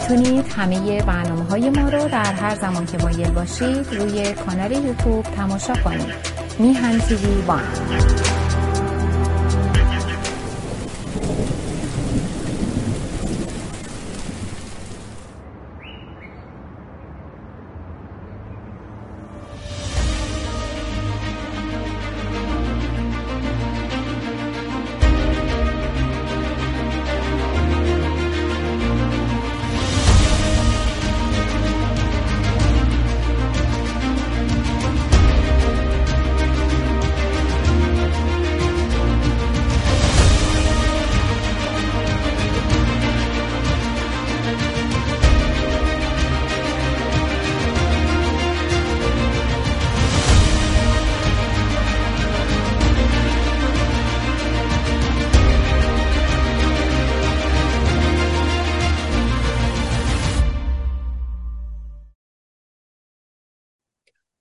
می‌تونید 0.00 0.46
همه 0.56 1.02
برنامه 1.02 1.44
های 1.44 1.70
ما 1.70 1.88
رو 1.88 2.08
در 2.08 2.32
هر 2.32 2.54
زمان 2.54 2.86
که 2.86 2.98
مایل 2.98 3.30
باشید 3.30 3.94
روی 3.94 4.32
کانال 4.32 4.72
یوتیوب 4.72 5.22
تماشا 5.22 5.74
کنید. 5.74 6.14
میهن 6.58 6.98
تیوی 6.98 7.42
وان 7.46 7.62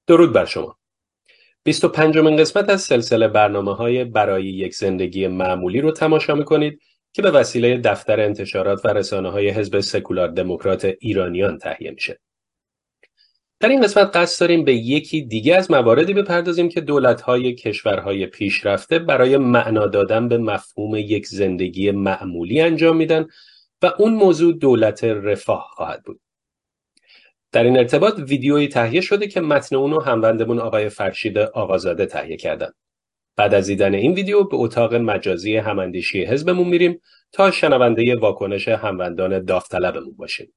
درود 0.09 0.33
بر 0.33 0.45
شما 0.45 0.77
25 1.63 2.17
من 2.17 2.35
قسمت 2.35 2.69
از 2.69 2.81
سلسله 2.81 3.27
برنامه 3.27 3.75
های 3.75 4.03
برای 4.03 4.45
یک 4.45 4.75
زندگی 4.75 5.27
معمولی 5.27 5.81
رو 5.81 5.91
تماشا 5.91 6.35
می‌کنید 6.35 6.81
که 7.13 7.21
به 7.21 7.31
وسیله 7.31 7.77
دفتر 7.77 8.19
انتشارات 8.19 8.85
و 8.85 8.87
رسانه 8.87 9.30
های 9.30 9.49
حزب 9.49 9.80
سکولار 9.80 10.27
دموکرات 10.27 10.93
ایرانیان 10.99 11.57
تهیه 11.57 11.91
میشه. 11.91 12.19
در 13.59 13.69
این 13.69 13.81
قسمت 13.81 14.15
قصد 14.15 14.41
داریم 14.41 14.65
به 14.65 14.73
یکی 14.73 15.21
دیگه 15.21 15.55
از 15.55 15.71
مواردی 15.71 16.13
بپردازیم 16.13 16.69
که 16.69 16.85
های 17.25 17.55
کشورهای 17.55 18.25
پیشرفته 18.25 18.99
برای 18.99 19.37
معنا 19.37 19.87
دادن 19.87 20.27
به 20.27 20.37
مفهوم 20.37 20.95
یک 20.95 21.27
زندگی 21.27 21.91
معمولی 21.91 22.61
انجام 22.61 22.97
میدن 22.97 23.27
و 23.81 23.91
اون 23.99 24.13
موضوع 24.13 24.53
دولت 24.53 25.03
رفاه 25.03 25.67
خواهد 25.73 26.03
بود. 26.03 26.21
در 27.52 27.64
این 27.64 27.78
ارتباط 27.78 28.19
ویدیویی 28.19 28.67
تهیه 28.67 29.02
شده 29.02 29.28
که 29.28 29.42
متن 29.42 29.75
اون 29.75 29.92
رو 29.92 30.02
هموندمون 30.02 30.59
آقای 30.59 30.89
فرشید 30.89 31.38
آقازاده 31.38 32.05
تهیه 32.05 32.38
کردن. 32.38 32.72
بعد 33.36 33.53
از 33.53 33.67
دیدن 33.67 33.94
این 33.94 34.14
ویدیو 34.14 34.44
به 34.44 34.58
اتاق 34.58 34.95
مجازی 34.95 35.58
هماندیشی 35.58 36.25
حزبمون 36.25 36.67
میریم 36.67 37.02
تا 37.31 37.52
شنونده 37.52 38.16
واکنش 38.16 38.67
هموندان 38.67 39.45
داوطلبمون 39.45 40.16
باشیم. 40.16 40.53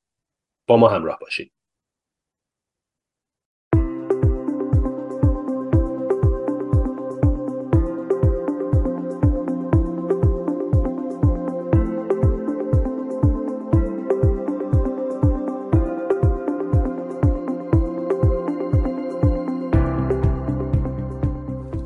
با 0.67 0.77
ما 0.77 0.89
همراه 0.89 1.19
باشید. 1.21 1.53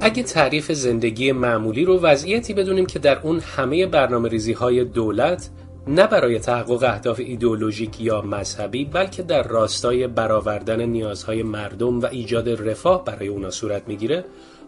اگه 0.07 0.23
تعریف 0.23 0.73
زندگی 0.73 1.33
معمولی 1.33 1.85
رو 1.85 2.01
وضعیتی 2.01 2.55
بدونیم 2.55 2.87
که 2.87 2.99
در 2.99 3.19
اون 3.19 3.41
همه 3.41 3.87
برنامه 3.87 4.29
ریزی 4.29 4.53
های 4.53 4.85
دولت 4.85 5.51
نه 5.87 6.07
برای 6.07 6.39
تحقق 6.39 6.83
اهداف 6.83 7.21
ایدئولوژیک 7.21 8.01
یا 8.01 8.23
مذهبی 8.23 8.85
بلکه 8.85 9.23
در 9.23 9.43
راستای 9.43 10.07
برآوردن 10.07 10.87
نیازهای 10.87 11.43
مردم 11.43 12.01
و 12.01 12.07
ایجاد 12.07 12.49
رفاه 12.69 13.05
برای 13.05 13.29
اونا 13.29 13.51
صورت 13.51 13.89
می‌گیره 13.89 14.25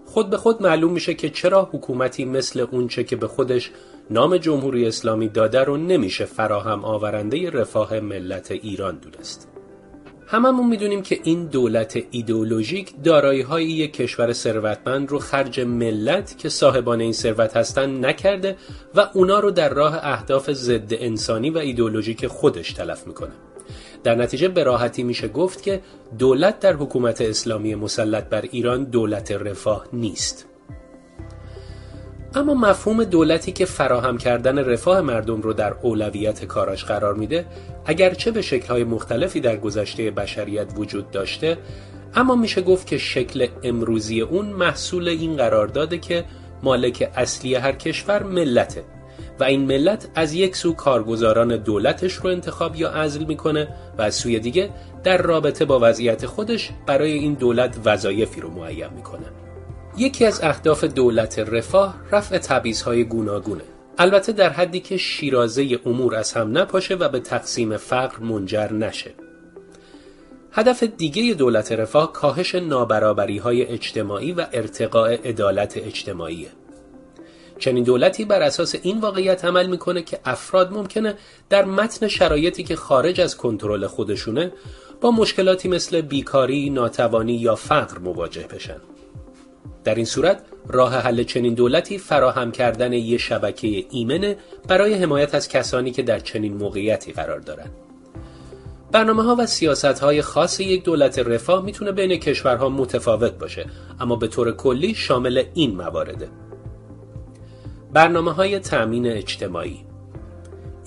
خود 0.06 0.30
به 0.30 0.36
خود 0.36 0.62
معلوم 0.62 0.92
میشه 0.92 1.14
که 1.14 1.28
چرا 1.28 1.68
حکومتی 1.72 2.24
مثل 2.24 2.66
اونچه 2.70 3.04
که 3.04 3.16
به 3.16 3.26
خودش 3.26 3.70
نام 4.10 4.36
جمهوری 4.36 4.86
اسلامی 4.86 5.28
داده 5.28 5.64
رو 5.64 5.76
نمیشه 5.76 6.24
فراهم 6.24 6.84
آورنده 6.84 7.50
رفاه 7.50 8.00
ملت 8.00 8.50
ایران 8.50 8.98
دونست. 8.98 9.57
هممون 10.30 10.66
می‌دونیم 10.66 11.02
که 11.02 11.20
این 11.22 11.44
دولت 11.46 11.98
ایدئولوژیک 12.10 12.92
دارایی 13.04 13.40
های 13.40 13.64
یک 13.64 13.92
کشور 13.92 14.32
ثروتمند 14.32 15.10
رو 15.10 15.18
خرج 15.18 15.60
ملت 15.60 16.38
که 16.38 16.48
صاحبان 16.48 17.00
این 17.00 17.12
ثروت 17.12 17.56
هستن 17.56 18.04
نکرده 18.04 18.56
و 18.94 19.08
اونا 19.14 19.38
رو 19.38 19.50
در 19.50 19.68
راه 19.68 19.98
اهداف 20.02 20.52
ضد 20.52 20.92
انسانی 20.92 21.50
و 21.50 21.58
ایدئولوژیک 21.58 22.26
خودش 22.26 22.72
تلف 22.72 23.06
می‌کنه. 23.06 23.32
در 24.04 24.14
نتیجه 24.14 24.48
به 24.48 24.64
راحتی 24.64 25.02
میشه 25.02 25.28
گفت 25.28 25.62
که 25.62 25.80
دولت 26.18 26.60
در 26.60 26.72
حکومت 26.72 27.20
اسلامی 27.20 27.74
مسلط 27.74 28.24
بر 28.24 28.44
ایران 28.50 28.84
دولت 28.84 29.30
رفاه 29.30 29.86
نیست. 29.92 30.46
اما 32.34 32.54
مفهوم 32.54 33.04
دولتی 33.04 33.52
که 33.52 33.64
فراهم 33.64 34.18
کردن 34.18 34.58
رفاه 34.58 35.00
مردم 35.00 35.40
رو 35.40 35.52
در 35.52 35.74
اولویت 35.82 36.44
کاراش 36.44 36.84
قرار 36.84 37.14
میده 37.14 37.46
اگرچه 37.86 38.30
به 38.30 38.42
شکلهای 38.42 38.84
مختلفی 38.84 39.40
در 39.40 39.56
گذشته 39.56 40.10
بشریت 40.10 40.66
وجود 40.76 41.10
داشته 41.10 41.58
اما 42.14 42.34
میشه 42.34 42.62
گفت 42.62 42.86
که 42.86 42.98
شکل 42.98 43.46
امروزی 43.62 44.20
اون 44.20 44.46
محصول 44.46 45.08
این 45.08 45.36
قرار 45.36 45.66
داده 45.66 45.98
که 45.98 46.24
مالک 46.62 47.10
اصلی 47.16 47.54
هر 47.54 47.72
کشور 47.72 48.22
ملته. 48.22 48.84
و 49.40 49.44
این 49.44 49.64
ملت 49.66 50.08
از 50.14 50.34
یک 50.34 50.56
سو 50.56 50.72
کارگزاران 50.72 51.56
دولتش 51.56 52.12
رو 52.12 52.26
انتخاب 52.30 52.76
یا 52.76 52.90
عزل 52.90 53.24
می‌کنه 53.24 53.68
و 53.98 54.02
از 54.02 54.14
سوی 54.14 54.40
دیگه 54.40 54.70
در 55.04 55.22
رابطه 55.22 55.64
با 55.64 55.78
وضعیت 55.82 56.26
خودش 56.26 56.70
برای 56.86 57.12
این 57.12 57.34
دولت 57.34 57.76
وظایفی 57.84 58.40
رو 58.40 58.50
معین 58.50 58.88
می‌کنه. 58.96 59.47
یکی 59.98 60.24
از 60.24 60.40
اهداف 60.42 60.84
دولت 60.84 61.38
رفاه 61.38 61.94
رفع 62.12 62.38
تبعیضهای 62.38 63.04
گوناگونه. 63.04 63.64
البته 63.98 64.32
در 64.32 64.50
حدی 64.50 64.80
که 64.80 64.96
شیرازه 64.96 65.80
امور 65.86 66.14
از 66.14 66.32
هم 66.32 66.58
نپاشه 66.58 66.94
و 66.94 67.08
به 67.08 67.20
تقسیم 67.20 67.76
فقر 67.76 68.18
منجر 68.18 68.72
نشه. 68.72 69.14
هدف 70.52 70.82
دیگه 70.82 71.34
دولت 71.34 71.72
رفاه 71.72 72.12
کاهش 72.12 72.54
نابرابری 72.54 73.38
های 73.38 73.66
اجتماعی 73.66 74.32
و 74.32 74.46
ارتقاء 74.52 75.10
عدالت 75.10 75.76
اجتماعیه. 75.76 76.48
چنین 77.58 77.84
دولتی 77.84 78.24
بر 78.24 78.42
اساس 78.42 78.74
این 78.82 79.00
واقعیت 79.00 79.44
عمل 79.44 79.66
می‌کنه 79.66 80.02
که 80.02 80.18
افراد 80.24 80.72
ممکنه 80.72 81.14
در 81.50 81.64
متن 81.64 82.08
شرایطی 82.08 82.62
که 82.62 82.76
خارج 82.76 83.20
از 83.20 83.36
کنترل 83.36 83.86
خودشونه 83.86 84.52
با 85.00 85.10
مشکلاتی 85.10 85.68
مثل 85.68 86.00
بیکاری، 86.00 86.70
ناتوانی 86.70 87.34
یا 87.34 87.54
فقر 87.54 87.98
مواجه 87.98 88.46
بشن. 88.46 88.80
در 89.88 89.94
این 89.94 90.04
صورت 90.04 90.42
راه 90.66 90.94
حل 90.94 91.22
چنین 91.22 91.54
دولتی 91.54 91.98
فراهم 91.98 92.52
کردن 92.52 92.92
یک 92.92 93.20
شبکه 93.20 93.84
ایمنه 93.90 94.36
برای 94.68 94.94
حمایت 94.94 95.34
از 95.34 95.48
کسانی 95.48 95.90
که 95.90 96.02
در 96.02 96.18
چنین 96.18 96.54
موقعیتی 96.54 97.12
قرار 97.12 97.40
دارند. 97.40 97.70
برنامه 98.92 99.22
ها 99.22 99.36
و 99.38 99.46
سیاست 99.46 99.84
های 99.84 100.22
خاص 100.22 100.60
یک 100.60 100.84
دولت 100.84 101.18
رفاه 101.18 101.64
می‌تونه 101.64 101.92
بین 101.92 102.16
کشورها 102.16 102.68
متفاوت 102.68 103.32
باشه 103.32 103.66
اما 104.00 104.16
به 104.16 104.28
طور 104.28 104.52
کلی 104.52 104.94
شامل 104.94 105.44
این 105.54 105.76
موارده. 105.76 106.28
برنامه 107.92 108.32
های 108.32 108.58
تأمین 108.58 109.06
اجتماعی 109.06 109.87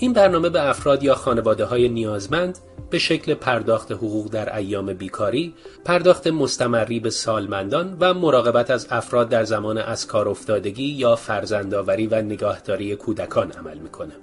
این 0.01 0.13
برنامه 0.13 0.49
به 0.49 0.69
افراد 0.69 1.03
یا 1.03 1.15
خانواده 1.15 1.65
های 1.65 1.89
نیازمند 1.89 2.57
به 2.89 2.99
شکل 2.99 3.33
پرداخت 3.33 3.91
حقوق 3.91 4.29
در 4.29 4.55
ایام 4.55 4.93
بیکاری، 4.93 5.53
پرداخت 5.85 6.27
مستمری 6.27 6.99
به 6.99 7.09
سالمندان 7.09 7.97
و 7.99 8.13
مراقبت 8.13 8.71
از 8.71 8.87
افراد 8.89 9.29
در 9.29 9.43
زمان 9.43 9.77
از 9.77 10.07
کار 10.07 10.29
افتادگی 10.29 10.83
یا 10.83 11.15
فرزندآوری 11.15 12.07
و 12.07 12.21
نگاهداری 12.21 12.95
کودکان 12.95 13.51
عمل 13.51 13.77
می‌کنه. 13.77 14.13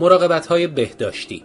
مراقبت 0.00 0.46
های 0.46 0.66
بهداشتی 0.66 1.44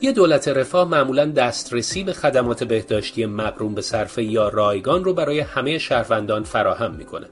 یه 0.00 0.12
دولت 0.12 0.48
رفاه 0.48 0.88
معمولا 0.88 1.24
دسترسی 1.26 2.04
به 2.04 2.12
خدمات 2.12 2.64
بهداشتی 2.64 3.26
مقروم 3.26 3.74
به 3.74 3.82
صرفه 3.82 4.22
یا 4.22 4.48
رایگان 4.48 5.04
رو 5.04 5.14
برای 5.14 5.40
همه 5.40 5.78
شهروندان 5.78 6.44
فراهم 6.44 6.94
می‌کنه. 6.94 7.26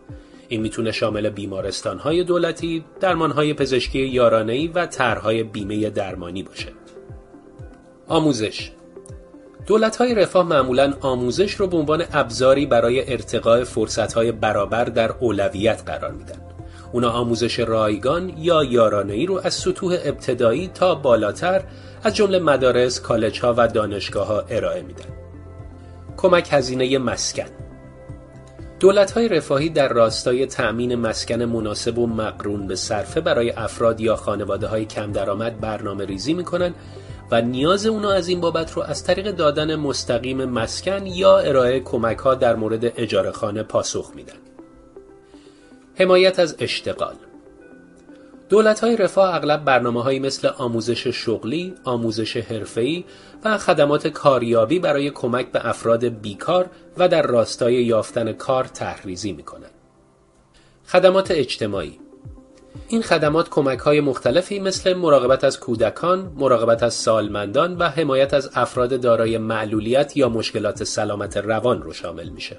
این 0.53 0.61
می‌تونه 0.61 0.93
شامل 0.93 1.29
بیمارستان 1.31 1.99
های 1.99 2.25
دولتی، 2.25 2.85
درمان 3.01 3.31
های 3.31 3.55
پزشکی 3.55 3.99
یارانه‌ای 3.99 4.69
و 4.69 4.87
طرحهای 4.87 5.43
بیمه 5.43 5.91
درمانی 5.91 6.43
باشه. 6.43 6.69
آموزش 8.09 8.71
دولت 9.67 9.97
های 9.97 10.15
رفاه 10.15 10.47
معمولا 10.47 10.95
آموزش 11.01 11.55
رو 11.55 11.67
به 11.67 11.77
عنوان 11.77 12.05
ابزاری 12.13 12.67
برای 12.67 13.13
ارتقاء 13.13 13.65
فرصت 13.65 14.13
های 14.13 14.33
برابر 14.33 14.85
در 14.85 15.13
اولویت 15.21 15.83
قرار 15.87 16.13
میدن. 16.13 16.41
اونا 16.93 17.11
آموزش 17.11 17.59
رایگان 17.59 18.33
یا 18.39 18.65
یارانه‌ای 18.65 19.27
رو 19.27 19.41
از 19.45 19.55
سطوح 19.55 19.99
ابتدایی 20.05 20.69
تا 20.69 20.95
بالاتر 20.95 21.63
از 22.05 22.17
جمله 22.17 22.39
مدارس، 22.39 23.01
کالج 23.01 23.41
ها 23.41 23.55
و 23.57 23.69
دانشگاه 23.69 24.27
ها 24.27 24.41
ارائه 24.41 24.83
میدن. 24.83 25.09
کمک 26.17 26.49
هزینه 26.51 26.99
مسکن 26.99 27.49
دولت 28.83 29.11
های 29.11 29.29
رفاهی 29.29 29.69
در 29.69 29.89
راستای 29.89 30.47
تأمین 30.47 30.95
مسکن 30.95 31.43
مناسب 31.43 31.99
و 31.99 32.07
مقرون 32.07 32.67
به 32.67 32.77
صرفه 32.77 33.21
برای 33.21 33.51
افراد 33.51 34.01
یا 34.01 34.17
خانواده 34.17 34.67
های 34.67 34.85
کم 34.85 35.13
درآمد 35.13 35.61
برنامه 35.61 36.05
ریزی 36.05 36.35
می‌کنن 36.35 36.75
و 37.31 37.43
نیاز 37.43 37.87
اونا 37.87 38.13
از 38.13 38.29
این 38.29 38.41
بابت 38.41 38.73
رو 38.73 38.83
از 38.83 39.05
طریق 39.05 39.31
دادن 39.31 39.77
مستقیم 39.77 40.45
مسکن 40.45 41.07
یا 41.07 41.39
ارائه 41.39 41.81
کمک 41.81 42.19
ها 42.19 42.35
در 42.35 42.57
مورد 42.57 43.01
اجاره 43.01 43.31
خانه 43.31 43.63
پاسخ 43.63 44.13
میدن. 44.15 44.37
حمایت 45.99 46.39
از 46.39 46.57
اشتغال 46.59 47.15
دولت 48.53 48.81
های 48.81 48.97
رفاه 48.97 49.35
اغلب 49.35 49.65
برنامه 49.65 50.03
هایی 50.03 50.19
مثل 50.19 50.49
آموزش 50.59 51.07
شغلی، 51.07 51.75
آموزش 51.85 52.37
حرفه‌ای 52.37 53.05
و 53.45 53.59
خدمات 53.59 54.07
کاریابی 54.07 54.79
برای 54.79 55.11
کمک 55.11 55.53
به 55.53 55.69
افراد 55.69 56.05
بیکار 56.05 56.67
و 56.99 57.09
در 57.09 57.23
راستای 57.23 57.75
یافتن 57.75 58.33
کار 58.33 58.65
تحریزی 58.65 59.33
می 59.33 59.43
کنند. 59.43 59.71
خدمات 60.87 61.31
اجتماعی 61.31 61.99
این 62.89 63.03
خدمات 63.03 63.49
کمک 63.49 63.79
های 63.79 64.01
مختلفی 64.01 64.61
مثل 64.61 64.95
مراقبت 64.95 65.45
از 65.45 65.61
کودکان، 65.61 66.33
مراقبت 66.37 66.83
از 66.83 66.95
سالمندان 66.95 67.77
و 67.77 67.85
حمایت 67.85 68.35
از 68.35 68.51
افراد 68.55 69.01
دارای 69.01 69.39
معلولیت 69.39 70.17
یا 70.17 70.29
مشکلات 70.29 70.85
سلامت 70.85 71.37
روان 71.37 71.83
رو 71.83 71.93
شامل 71.93 72.29
میشه. 72.29 72.59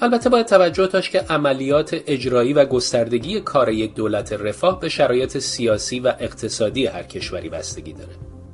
البته 0.00 0.28
باید 0.28 0.46
توجه 0.46 0.86
داشت 0.86 1.12
که 1.12 1.20
عملیات 1.20 2.02
اجرایی 2.06 2.52
و 2.52 2.64
گستردگی 2.64 3.40
کار 3.40 3.68
یک 3.68 3.94
دولت 3.94 4.32
رفاه 4.32 4.80
به 4.80 4.88
شرایط 4.88 5.38
سیاسی 5.38 6.00
و 6.00 6.14
اقتصادی 6.20 6.86
هر 6.86 7.02
کشوری 7.02 7.48
بستگی 7.48 7.92
داره. 7.92 8.12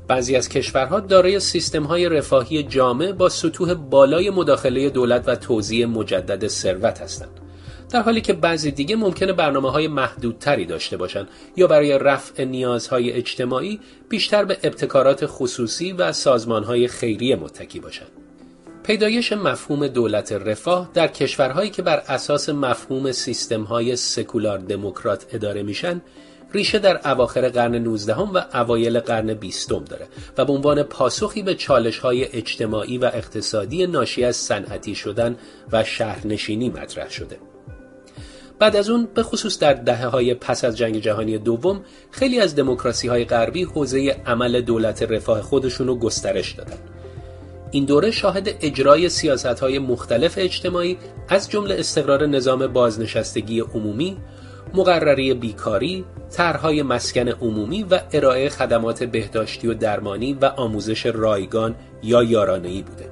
بعضی 0.08 0.36
از 0.36 0.48
کشورها 0.48 1.00
دارای 1.00 1.40
های 1.88 2.08
رفاهی 2.08 2.62
جامع 2.62 3.12
با 3.12 3.28
سطوح 3.28 3.74
بالای 3.74 4.30
مداخله 4.30 4.90
دولت 4.90 5.28
و 5.28 5.34
توزیع 5.34 5.86
مجدد 5.86 6.46
ثروت 6.46 7.00
هستند. 7.00 7.40
در 7.90 8.02
حالی 8.02 8.20
که 8.20 8.32
بعضی 8.32 8.70
دیگه 8.70 8.96
ممکنه 8.96 9.32
برنامه 9.32 9.70
های 9.70 9.88
محدودتری 9.88 10.64
داشته 10.64 10.96
باشند 10.96 11.28
یا 11.56 11.66
برای 11.66 11.98
رفع 11.98 12.44
نیازهای 12.44 13.12
اجتماعی 13.12 13.80
بیشتر 14.08 14.44
به 14.44 14.58
ابتکارات 14.62 15.26
خصوصی 15.26 15.92
و 15.92 16.12
سازمان 16.12 16.64
های 16.64 16.88
خیریه 16.88 17.36
متکی 17.36 17.80
باشند. 17.80 18.23
پیدایش 18.84 19.32
مفهوم 19.32 19.86
دولت 19.86 20.32
رفاه 20.32 20.90
در 20.94 21.08
کشورهایی 21.08 21.70
که 21.70 21.82
بر 21.82 22.02
اساس 22.08 22.48
مفهوم 22.48 23.12
سیستم 23.12 23.62
های 23.62 23.96
سکولار 23.96 24.58
دموکرات 24.58 25.26
اداره 25.32 25.62
میشن 25.62 26.02
ریشه 26.52 26.78
در 26.78 27.08
اواخر 27.08 27.48
قرن 27.48 27.74
19 27.74 28.14
و 28.14 28.40
اوایل 28.54 29.00
قرن 29.00 29.34
20 29.34 29.70
داره 29.70 30.06
و 30.38 30.44
به 30.44 30.52
عنوان 30.52 30.82
پاسخی 30.82 31.42
به 31.42 31.54
چالش 31.54 31.98
های 31.98 32.24
اجتماعی 32.32 32.98
و 32.98 33.04
اقتصادی 33.04 33.86
ناشی 33.86 34.24
از 34.24 34.36
صنعتی 34.36 34.94
شدن 34.94 35.36
و 35.72 35.84
شهرنشینی 35.84 36.68
مطرح 36.68 37.10
شده. 37.10 37.38
بعد 38.58 38.76
از 38.76 38.90
اون 38.90 39.08
به 39.14 39.22
خصوص 39.22 39.58
در 39.58 39.74
دهه 39.74 40.06
های 40.06 40.34
پس 40.34 40.64
از 40.64 40.76
جنگ 40.76 40.98
جهانی 40.98 41.38
دوم 41.38 41.84
خیلی 42.10 42.40
از 42.40 42.56
دموکراسی 42.56 43.08
های 43.08 43.24
غربی 43.24 43.64
حوزه 43.64 44.16
عمل 44.26 44.60
دولت 44.60 45.02
رفاه 45.02 45.42
خودشون 45.42 45.86
رو 45.86 45.98
گسترش 45.98 46.52
دادن. 46.52 46.93
این 47.74 47.84
دوره 47.84 48.10
شاهد 48.10 48.48
اجرای 48.60 49.08
سیاست 49.08 49.46
های 49.46 49.78
مختلف 49.78 50.34
اجتماعی 50.36 50.98
از 51.28 51.50
جمله 51.50 51.74
استقرار 51.78 52.26
نظام 52.26 52.66
بازنشستگی 52.66 53.60
عمومی، 53.60 54.16
مقرری 54.74 55.34
بیکاری، 55.34 56.04
طرحهای 56.30 56.82
مسکن 56.82 57.28
عمومی 57.28 57.82
و 57.82 58.00
ارائه 58.12 58.48
خدمات 58.48 59.04
بهداشتی 59.04 59.68
و 59.68 59.74
درمانی 59.74 60.34
و 60.34 60.44
آموزش 60.44 61.06
رایگان 61.06 61.74
یا 62.02 62.22
یارانه‌ای 62.22 62.82
بوده. 62.82 63.10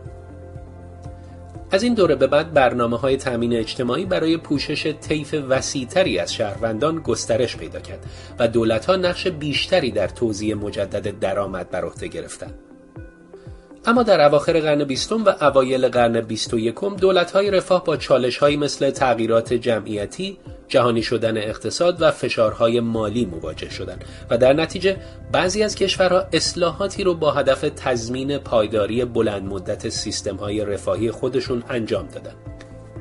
از 1.70 1.82
این 1.82 1.94
دوره 1.94 2.14
به 2.14 2.26
بعد 2.26 2.52
برنامه 2.52 2.98
های 2.98 3.16
تأمین 3.16 3.52
اجتماعی 3.52 4.04
برای 4.04 4.36
پوشش 4.36 4.86
طیف 4.86 5.34
وسیعتری 5.48 6.18
از 6.18 6.34
شهروندان 6.34 6.98
گسترش 6.98 7.56
پیدا 7.56 7.80
کرد 7.80 8.06
و 8.38 8.48
دولت 8.48 8.86
ها 8.86 8.96
نقش 8.96 9.26
بیشتری 9.26 9.90
در 9.90 10.08
توزیع 10.08 10.54
مجدد 10.54 11.18
درآمد 11.18 11.70
بر 11.70 11.84
عهده 11.84 12.08
گرفتند. 12.08 12.54
اما 13.86 14.02
در 14.02 14.20
اواخر 14.20 14.60
قرن 14.60 14.84
بیستم 14.84 15.24
و 15.24 15.32
اوایل 15.40 15.88
قرن 15.88 16.20
بیست 16.20 16.54
و 16.54 16.58
یکم 16.58 16.96
دولت‌های 16.96 17.50
رفاه 17.50 17.84
با 17.84 17.96
چالش‌هایی 17.96 18.56
مثل 18.56 18.90
تغییرات 18.90 19.52
جمعیتی، 19.52 20.38
جهانی 20.68 21.02
شدن 21.02 21.36
اقتصاد 21.36 22.02
و 22.02 22.10
فشارهای 22.10 22.80
مالی 22.80 23.24
مواجه 23.24 23.70
شدند 23.70 24.04
و 24.30 24.38
در 24.38 24.52
نتیجه 24.52 24.96
بعضی 25.32 25.62
از 25.62 25.74
کشورها 25.74 26.24
اصلاحاتی 26.32 27.04
رو 27.04 27.14
با 27.14 27.30
هدف 27.30 27.60
تضمین 27.76 28.38
پایداری 28.38 29.04
بلند 29.04 29.44
مدت 29.44 29.88
سیستم‌های 29.88 30.64
رفاهی 30.64 31.10
خودشون 31.10 31.62
انجام 31.68 32.08
دادند. 32.08 32.36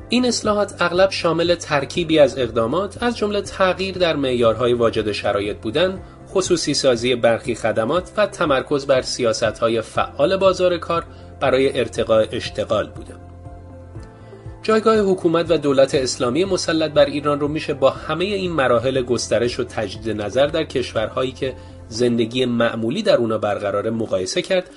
این 0.10 0.26
اصلاحات 0.26 0.82
اغلب 0.82 1.12
شامل 1.12 1.56
ترکیبی 1.56 2.20
از 2.20 2.38
اقدامات 2.38 3.04
از 3.04 3.18
جمله 3.18 3.42
تغییر 3.42 3.98
در 3.98 4.16
معیارهای 4.16 4.74
واجد 4.74 5.12
شرایط 5.12 5.58
بودن، 5.58 6.00
خصوصی 6.34 6.74
سازی 6.74 7.16
برخی 7.16 7.56
خدمات 7.56 8.12
و 8.18 8.26
تمرکز 8.26 8.86
بر 8.86 9.02
سیاست 9.02 9.44
های 9.44 9.82
فعال 9.82 10.38
بازار 10.38 10.78
کار 10.78 11.06
برای 11.40 11.80
ارتقاء 11.80 12.26
اشتغال 12.32 12.90
بوده. 12.90 13.14
جایگاه 14.64 15.00
حکومت 15.00 15.52
و 15.52 15.58
دولت 15.58 15.96
اسلامی 15.96 16.46
مسلط 16.46 16.92
بر 16.92 17.06
ایران 17.06 17.40
رو 17.40 17.48
میشه 17.48 17.74
با 17.74 17.90
همه 17.90 18.26
این 18.26 18.52
مراحل 18.52 19.02
گسترش 19.02 19.60
و 19.60 19.64
تجدید 19.64 20.22
نظر 20.22 20.48
در 20.48 20.64
کشورهایی 20.64 21.32
که 21.32 21.56
زندگی 21.88 22.46
معمولی 22.46 23.04
در 23.04 23.16
اونا 23.16 23.38
برقرار 23.38 23.90
مقایسه 23.90 24.42
کرد 24.42 24.70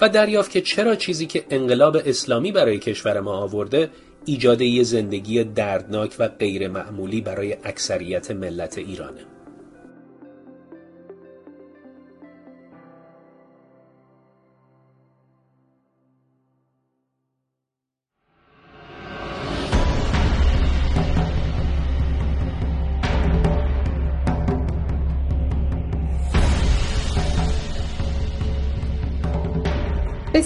و 0.00 0.08
دریافت 0.08 0.50
که 0.50 0.60
چرا 0.60 0.94
چیزی 0.94 1.26
که 1.26 1.44
انقلاب 1.50 1.96
اسلامی 2.06 2.52
برای 2.52 2.78
کشور 2.78 3.20
ما 3.20 3.32
آورده 3.32 3.90
ایجاد 4.24 4.60
یه 4.60 4.82
زندگی 4.82 5.44
دردناک 5.44 6.16
و 6.18 6.28
غیر 6.28 6.68
معمولی 6.68 7.20
برای 7.20 7.56
اکثریت 7.64 8.30
ملت 8.30 8.78
ایرانه. 8.78 9.37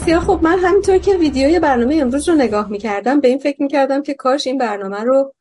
بسیار 0.02 0.20
خب 0.20 0.40
من 0.42 0.58
همینطور 0.58 0.98
که 0.98 1.16
ویدیوی 1.16 1.60
برنامه 1.60 1.94
امروز 1.94 2.28
رو 2.28 2.34
نگاه 2.34 2.70
می‌کردم 2.70 3.20
به 3.20 3.28
این 3.28 3.38
فکر 3.38 3.62
می‌کردم 3.62 4.02
که 4.02 4.14
کاش 4.14 4.46
این 4.46 4.58
برنامه 4.58 5.00
رو 5.00 5.34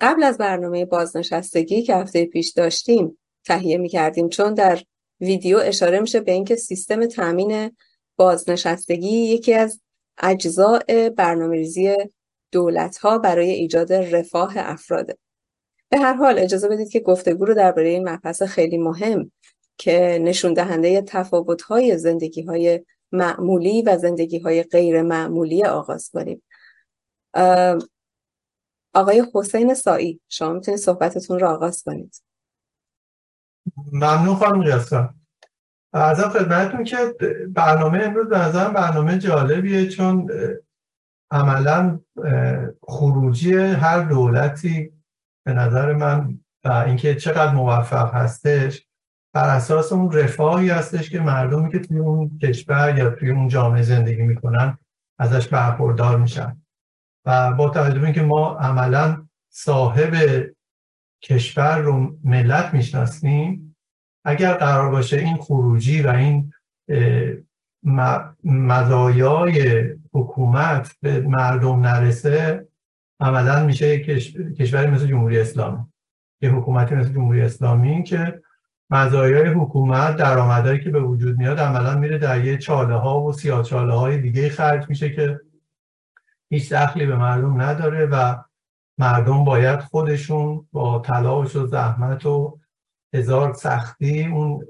قبل 0.00 0.22
از 0.22 0.38
برنامه 0.38 0.84
بازنشستگی 0.84 1.82
که 1.82 1.96
هفته 1.96 2.24
پیش 2.24 2.52
داشتیم 2.52 3.18
تهیه 3.44 3.78
می‌کردیم. 3.78 4.28
چون 4.28 4.54
در 4.54 4.82
ویدیو 5.20 5.58
اشاره 5.58 6.00
میشه 6.00 6.20
به 6.20 6.32
اینکه 6.32 6.56
سیستم 6.56 7.06
تامین 7.06 7.76
بازنشستگی 8.16 9.08
یکی 9.08 9.54
از 9.54 9.80
اجزاء 10.22 10.80
برنامه 11.16 11.56
ریزی 11.56 11.94
دولت 12.52 12.98
ها 12.98 13.18
برای 13.18 13.50
ایجاد 13.50 13.92
رفاه 13.92 14.52
افراده 14.56 15.18
به 15.88 15.98
هر 15.98 16.12
حال 16.12 16.38
اجازه 16.38 16.68
بدید 16.68 16.90
که 16.90 17.00
گفتگو 17.00 17.44
رو 17.44 17.54
درباره 17.54 17.88
این 17.88 18.08
مبحث 18.08 18.42
خیلی 18.42 18.78
مهم 18.78 19.32
که 19.78 20.18
نشون 20.22 20.54
دهنده 20.54 21.02
تفاوت 21.02 21.62
های 21.62 21.98
زندگی 21.98 22.42
های 22.42 22.80
معمولی 23.12 23.82
و 23.82 23.98
زندگی 23.98 24.38
های 24.38 24.62
غیر 24.62 25.02
معمولی 25.02 25.64
آغاز 25.64 26.10
کنیم. 26.10 26.42
آقای 28.94 29.26
حسین 29.34 29.74
سایی 29.74 30.20
شما 30.28 30.52
می‌تونید 30.52 30.80
صحبتتون 30.80 31.38
رو 31.38 31.46
آغاز 31.48 31.82
کنید. 31.82 32.22
ممنون 33.92 34.34
خانم 34.34 34.62
قیاسم 34.62 35.14
ارزم 35.92 36.28
خدمتتون 36.28 36.84
که 36.84 37.14
برنامه 37.48 37.98
امروز 37.98 38.28
به 38.28 38.38
نظرم 38.38 38.72
برنامه 38.72 39.18
جالبیه 39.18 39.88
چون 39.88 40.30
عملا 41.30 42.00
خروجی 42.82 43.56
هر 43.56 44.02
دولتی 44.02 44.92
به 45.46 45.52
نظر 45.52 45.92
من 45.92 46.40
و 46.64 46.72
اینکه 46.72 47.14
چقدر 47.14 47.54
موفق 47.54 48.14
هستش 48.14 48.85
بر 49.36 49.56
اساس 49.56 49.92
اون 49.92 50.12
رفاهی 50.12 50.70
هستش 50.70 51.10
که 51.10 51.20
مردمی 51.20 51.72
که 51.72 51.78
توی 51.78 51.98
اون 51.98 52.38
کشور 52.38 52.98
یا 52.98 53.10
توی 53.10 53.30
اون 53.30 53.48
جامعه 53.48 53.82
زندگی 53.82 54.22
می‌کنن 54.22 54.78
ازش 55.18 55.48
برخوردار 55.48 56.18
میشن. 56.18 56.62
و 57.26 57.52
با 57.52 57.68
توجه 57.68 57.98
به 57.98 58.04
اینکه 58.04 58.22
ما 58.22 58.56
عملا 58.58 59.26
صاحب 59.50 60.14
کشور 61.22 61.78
رو 61.78 62.18
ملت 62.24 62.74
می‌شناسیم 62.74 63.76
اگر 64.24 64.54
قرار 64.54 64.90
باشه 64.90 65.16
این 65.16 65.36
خروجی 65.36 66.02
و 66.02 66.08
این 66.08 66.52
مزایای 68.44 69.84
حکومت 70.12 70.92
به 71.02 71.20
مردم 71.20 71.80
نرسه 71.80 72.68
عملا 73.20 73.66
میشه 73.66 73.98
کشوری 74.58 74.86
مثل 74.86 75.06
جمهوری 75.06 75.40
اسلامی. 75.40 75.86
یه 76.40 76.50
حکومتی 76.50 76.94
مثل 76.94 77.12
جمهوری 77.12 77.40
اسلامی 77.40 78.02
که 78.02 78.42
مزایای 78.90 79.48
حکومت 79.48 80.16
درآمدهایی 80.16 80.80
که 80.80 80.90
به 80.90 81.00
وجود 81.00 81.38
میاد 81.38 81.60
عملا 81.60 81.94
میره 81.94 82.18
در 82.18 82.44
یه 82.44 82.58
چاله 82.58 82.94
ها 82.94 83.20
و 83.20 83.32
سیاه 83.32 83.62
چاله 83.62 83.94
های 83.94 84.18
دیگه 84.18 84.48
خرج 84.48 84.88
میشه 84.88 85.10
که 85.10 85.40
هیچ 86.48 86.72
دخلی 86.72 87.06
به 87.06 87.16
مردم 87.16 87.60
نداره 87.60 88.06
و 88.06 88.36
مردم 88.98 89.44
باید 89.44 89.80
خودشون 89.80 90.68
با 90.72 90.98
تلاش 90.98 91.56
و 91.56 91.66
زحمت 91.66 92.26
و 92.26 92.58
هزار 93.14 93.52
سختی 93.52 94.24
اون 94.24 94.66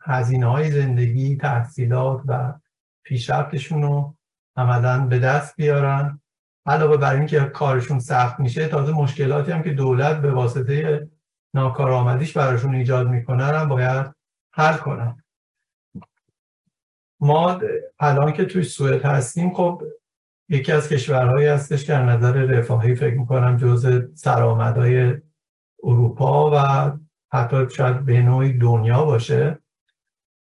هزینه 0.00 0.46
های 0.46 0.70
زندگی 0.70 1.36
تحصیلات 1.36 2.22
و 2.26 2.54
پیشرفتشون 3.02 3.82
رو 3.82 4.16
عملا 4.56 5.06
به 5.06 5.18
دست 5.18 5.56
بیارن. 5.56 6.20
علاوه 6.66 6.96
بر 6.96 7.14
اینکه 7.14 7.40
کارشون 7.40 7.98
سخت 7.98 8.40
میشه 8.40 8.68
تازه 8.68 8.92
مشکلاتی 8.92 9.52
هم 9.52 9.62
که 9.62 9.70
دولت 9.70 10.20
به 10.20 10.32
واسطه 10.32 11.08
ناکارآمدیش 11.56 12.36
براشون 12.36 12.74
ایجاد 12.74 13.08
می‌کنن 13.08 13.54
هم 13.54 13.68
باید 13.68 14.06
حل 14.52 14.76
کنن. 14.76 15.24
ما 17.20 17.60
الان 17.98 18.32
که 18.32 18.44
توی 18.44 18.62
سوئد 18.62 19.04
هستیم 19.04 19.54
خب 19.54 19.82
یکی 20.48 20.72
از 20.72 20.88
کشورهایی 20.88 21.46
هستش 21.46 21.84
که 21.84 21.92
نظر 21.92 22.32
رفاهی 22.32 22.94
فکر 22.94 23.14
می‌کنم 23.14 23.56
جز 23.56 24.02
سرآمدهای 24.14 25.14
اروپا 25.82 26.50
و 26.52 26.92
حتی 27.32 27.70
شاید 27.70 28.04
به 28.04 28.22
نوعی 28.22 28.58
دنیا 28.58 29.04
باشه. 29.04 29.58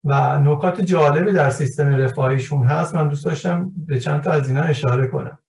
و 0.03 0.39
نکات 0.39 0.81
جالبی 0.81 1.31
در 1.31 1.49
سیستم 1.49 1.95
رفاهیشون 1.95 2.63
هست. 2.63 2.95
من 2.95 3.07
دوست 3.07 3.25
داشتم 3.25 3.71
به 3.77 3.99
چند 3.99 4.21
تا 4.21 4.31
از 4.31 4.49
اینا 4.49 4.61
اشاره 4.61 5.07
کنم. 5.07 5.39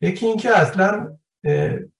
یکی 0.00 0.26
اینکه 0.26 0.58
اصلا 0.58 1.16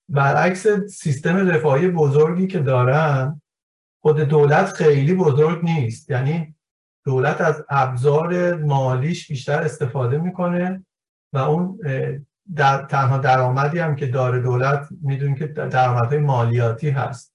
برعکس 0.09 0.67
سیستم 0.89 1.49
رفاهی 1.49 1.89
بزرگی 1.89 2.47
که 2.47 2.59
دارن 2.59 3.41
خود 4.03 4.21
دولت 4.21 4.73
خیلی 4.73 5.15
بزرگ 5.15 5.65
نیست. 5.65 6.11
یعنی 6.11 6.55
دولت 7.05 7.41
از 7.41 7.65
ابزار 7.69 8.55
مالیش 8.55 9.29
بیشتر 9.29 9.63
استفاده 9.63 10.19
می‌کنه 10.19 10.87
و 11.33 11.39
اون 11.39 11.79
در 12.55 12.83
تنها 12.83 13.19
درآمدی 13.19 13.79
هم 13.79 13.97
که 13.97 14.07
داره 14.07 14.41
دولت 14.41 14.89
می‌دونی 15.03 15.35
که 15.35 15.47
درآمدهای 15.47 16.19
مالیاتی 16.19 16.91
هست. 16.91 17.35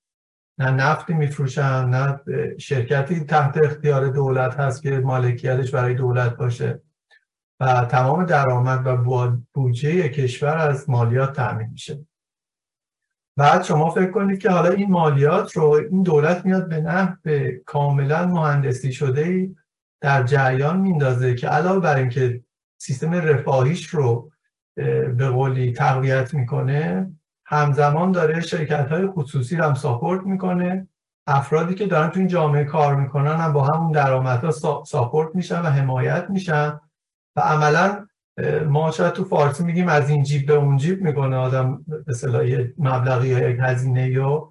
نه 0.58 0.72
نفتی 0.72 1.14
میفروشن 1.14 1.86
نه 1.86 2.20
شرکتی 2.58 3.20
تحت 3.20 3.58
اختیار 3.58 4.08
دولت 4.08 4.60
هست 4.60 4.84
که 4.84 5.00
مالکیتش 5.00 5.72
برای 5.72 5.94
دولت 5.94 6.36
باشه. 6.36 6.82
و 7.60 7.86
تمام 7.86 8.26
درآمد 8.26 8.88
و 8.88 9.38
بودجه 9.54 10.10
کشور 10.10 10.58
از 10.58 10.90
مالیات 10.90 11.34
تامین 11.34 11.68
میشه. 11.68 12.06
بعد 13.38 13.64
شما 13.64 13.90
فکر 13.90 14.12
کنید 14.12 14.40
که 14.40 14.50
حالا 14.50 14.70
این 14.70 14.92
مالیات 14.92 15.58
رو 15.58 15.70
این 15.70 16.04
دولت 16.04 16.46
میاد 16.46 16.70
به 16.70 16.82
نحو 16.82 17.16
کاملا 17.66 18.26
مهندسی 18.26 18.94
شده 18.94 19.50
در 20.02 20.24
جریان 20.24 20.80
میندازه 20.80 21.36
که 21.36 21.48
علاوه 21.48 21.80
بر 21.80 21.96
اینکه 21.96 22.44
سیستم 22.78 23.14
رفاهیش 23.14 23.86
رو 23.86 24.32
به 25.18 25.30
قولی 25.30 25.74
تقویت 25.74 26.34
می‌کنه 26.34 27.12
همزمان 27.46 28.12
داره 28.12 28.42
شرکت 28.42 28.88
های 28.88 29.08
خصوصی 29.08 29.56
رو 29.56 29.64
هم 29.64 29.74
ساپورت 29.74 30.24
می‌کنه. 30.24 30.88
افرادی 31.28 31.76
که 31.76 31.88
دارن 31.88 32.10
تو 32.10 32.20
این 32.20 32.28
جامعه 32.28 32.64
کار 32.64 32.96
می‌کنن 32.96 33.36
هم 33.36 33.54
با 33.54 33.64
همون 33.64 33.92
درآمدها 33.92 34.52
ساپورت 34.86 35.36
میشن 35.36 35.62
و 35.62 35.66
حمایت 35.66 36.26
میشن 36.30 36.80
و 37.36 37.42
عملا 37.42 38.08
ما 38.68 38.92
شاید 38.92 39.14
تو 39.14 39.24
فارسی 39.24 39.64
میگیم 39.64 39.88
از 39.88 40.10
این 40.10 40.24
جیب 40.24 40.48
به 40.48 40.54
اون 40.54 40.78
جیب 40.78 41.02
می‌کنه 41.02 41.36
آدم 41.36 41.86
به 41.88 42.50
یه 42.50 42.74
مبلغی 42.78 43.28
یا 43.28 43.50
یک 43.50 43.58
هزینه 43.62 44.10
یا 44.10 44.50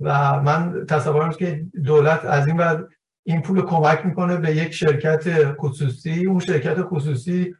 و 0.00 0.40
من 0.42 0.86
تصورم 0.86 1.30
که 1.30 1.66
دولت 1.84 2.24
از 2.24 2.46
این 2.46 2.56
بعد 2.56 2.84
این 3.26 3.42
پول 3.42 3.62
کمک 3.62 4.06
می‌کنه 4.06 4.36
به 4.36 4.56
یک 4.56 4.72
شرکت 4.72 5.52
خصوصی. 5.52 6.26
اون 6.26 6.38
شرکت 6.38 6.82
خصوصی 6.82 7.54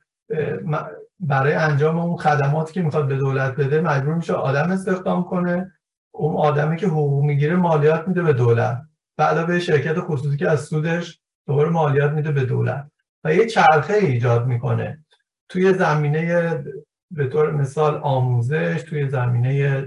برای 1.21 1.53
انجام 1.53 1.99
اون 1.99 2.17
خدماتی 2.17 2.73
که 2.73 2.83
می‌خواد 2.83 3.09
به 3.09 3.17
دولت 3.17 3.57
بده 3.57 3.81
مجبور 3.81 4.15
میشه 4.15 4.33
آدم 4.33 4.71
استخدام 4.71 5.25
کنه. 5.25 5.73
اون 6.15 6.37
آدمی 6.37 6.77
که 6.77 6.87
حقوق 6.87 7.25
می‌گیره 7.25 7.57
مالیات 7.57 8.09
میده 8.09 8.23
به 8.23 8.33
دولت. 8.33 8.83
بعد 9.17 9.47
به 9.47 9.61
شرکت 9.61 10.01
خصوصی 10.01 10.37
که 10.37 10.51
از 10.51 10.61
سودش 10.61 11.21
دوباره 11.47 11.71
مالیات 11.71 12.13
میده 12.13 12.33
به 12.33 12.45
دولت. 12.45 12.91
و 13.25 13.35
یه 13.35 13.47
چرخه 13.47 13.95
ایجاد 13.95 14.47
می‌کنه. 14.47 15.05
توی 15.51 15.75
زمینه 15.75 16.65
به 17.11 17.27
طور 17.27 17.51
مثال 17.51 17.95
آموزش 17.95 18.85
توی 18.89 19.09
زمینه 19.09 19.87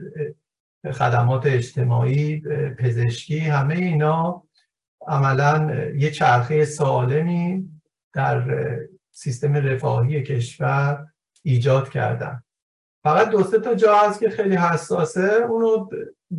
خدمات 0.93 1.45
اجتماعی 1.45 2.41
پزشکی 2.79 3.39
همه 3.39 3.75
اینا 3.75 4.43
عملا 5.07 5.75
یه 5.95 6.11
چرخه 6.11 6.65
سالمی 6.65 7.69
در 8.13 8.77
سیستم 9.11 9.53
رفاهی 9.53 10.23
کشور 10.23 11.07
ایجاد 11.43 11.89
کردن. 11.89 12.43
فقط 13.03 13.29
دو 13.29 13.43
سه 13.43 13.59
تا 13.59 13.75
جا 13.75 13.97
هست 13.97 14.19
که 14.19 14.29
خیلی 14.29 14.55
حساسه. 14.55 15.31
اونو 15.49 15.89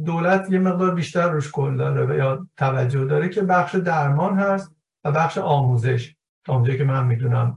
دولت 0.04 0.50
یه 0.50 0.58
مقدار 0.58 0.94
بیشتر 0.94 1.30
روش 1.30 1.50
کل 1.50 1.76
داره 1.76 2.16
یا 2.16 2.46
توجه 2.56 3.04
داره 3.04 3.28
که 3.28 3.42
بخش 3.42 3.74
درمان 3.74 4.38
هست 4.38 4.74
و 5.04 5.12
بخش 5.12 5.38
آموزش. 5.38 6.14
تا 6.44 6.54
اونجایی 6.54 6.78
که 6.78 6.84
من 6.84 7.06
می‌دونم 7.06 7.56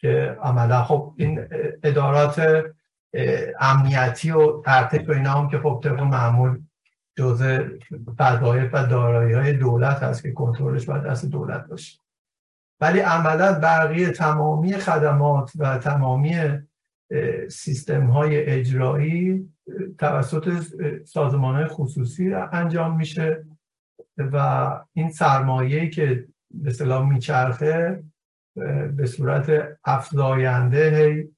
که 0.00 0.36
عملا 0.42 0.84
خب 0.84 1.14
این 1.16 1.46
ادارات 1.82 2.64
امنیتی 3.60 4.30
و 4.30 4.62
ارتش 4.66 5.08
و 5.08 5.12
اینا 5.12 5.30
هم 5.30 5.48
که 5.48 5.58
خب 5.58 5.80
طبق 5.84 6.00
معمول 6.00 6.60
جزء 7.16 7.64
وظایف 8.18 8.70
و 8.72 8.86
دارایی 8.86 9.34
های 9.34 9.52
دولت 9.52 10.02
هست 10.02 10.22
که 10.22 10.32
کنترلش 10.32 10.84
باید 10.84 11.02
دست 11.02 11.26
دولت 11.26 11.66
باشه. 11.66 11.98
ولی 12.80 13.00
عملا 13.00 13.60
بقیه 13.60 14.10
تمامی 14.10 14.72
خدمات 14.72 15.52
و 15.58 15.78
تمامی 15.78 16.58
سیستم 17.48 18.06
های 18.06 18.44
اجرایی 18.44 19.48
توسط 19.98 20.62
سازمان 21.04 21.54
های 21.54 21.66
خصوصی 21.66 22.34
انجام 22.34 22.96
میشه 22.96 23.44
و 24.18 24.70
این 24.92 25.10
سرمایه‌ای 25.10 25.90
که 25.90 26.28
به 26.50 26.70
صلاح 26.70 27.08
میچرخه 27.08 28.02
به 28.96 29.06
صورت 29.06 29.68
افزاینده 29.84 31.28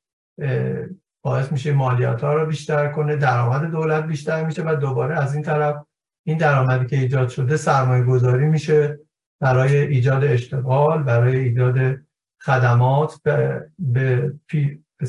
باعث 1.25 1.53
میشه 1.53 1.73
مالیات 1.73 2.25
ها 2.25 2.35
رو 2.35 2.47
بیشتر 2.47 2.89
کنه 2.89 3.17
درآمد 3.17 3.71
دولت 3.71 4.07
بیشتر 4.07 4.45
میشه 4.45 4.63
و 4.63 4.75
دوباره 4.75 5.19
از 5.19 5.35
این 5.35 5.43
طرف 5.43 5.77
این 6.27 6.39
درآمدی 6.39 6.87
که 6.87 6.97
ایجاد 6.97 7.29
شده 7.29 7.57
سرمایه 7.57 8.05
گذاری 8.05 8.47
میشه 8.47 8.99
برای 9.41 9.77
ایجاد 9.77 10.25
اشتغال 10.25 11.03
برای 11.03 11.37
ایجاد 11.37 11.97
خدمات 12.41 13.21
به, 13.23 13.67
به 13.79 14.33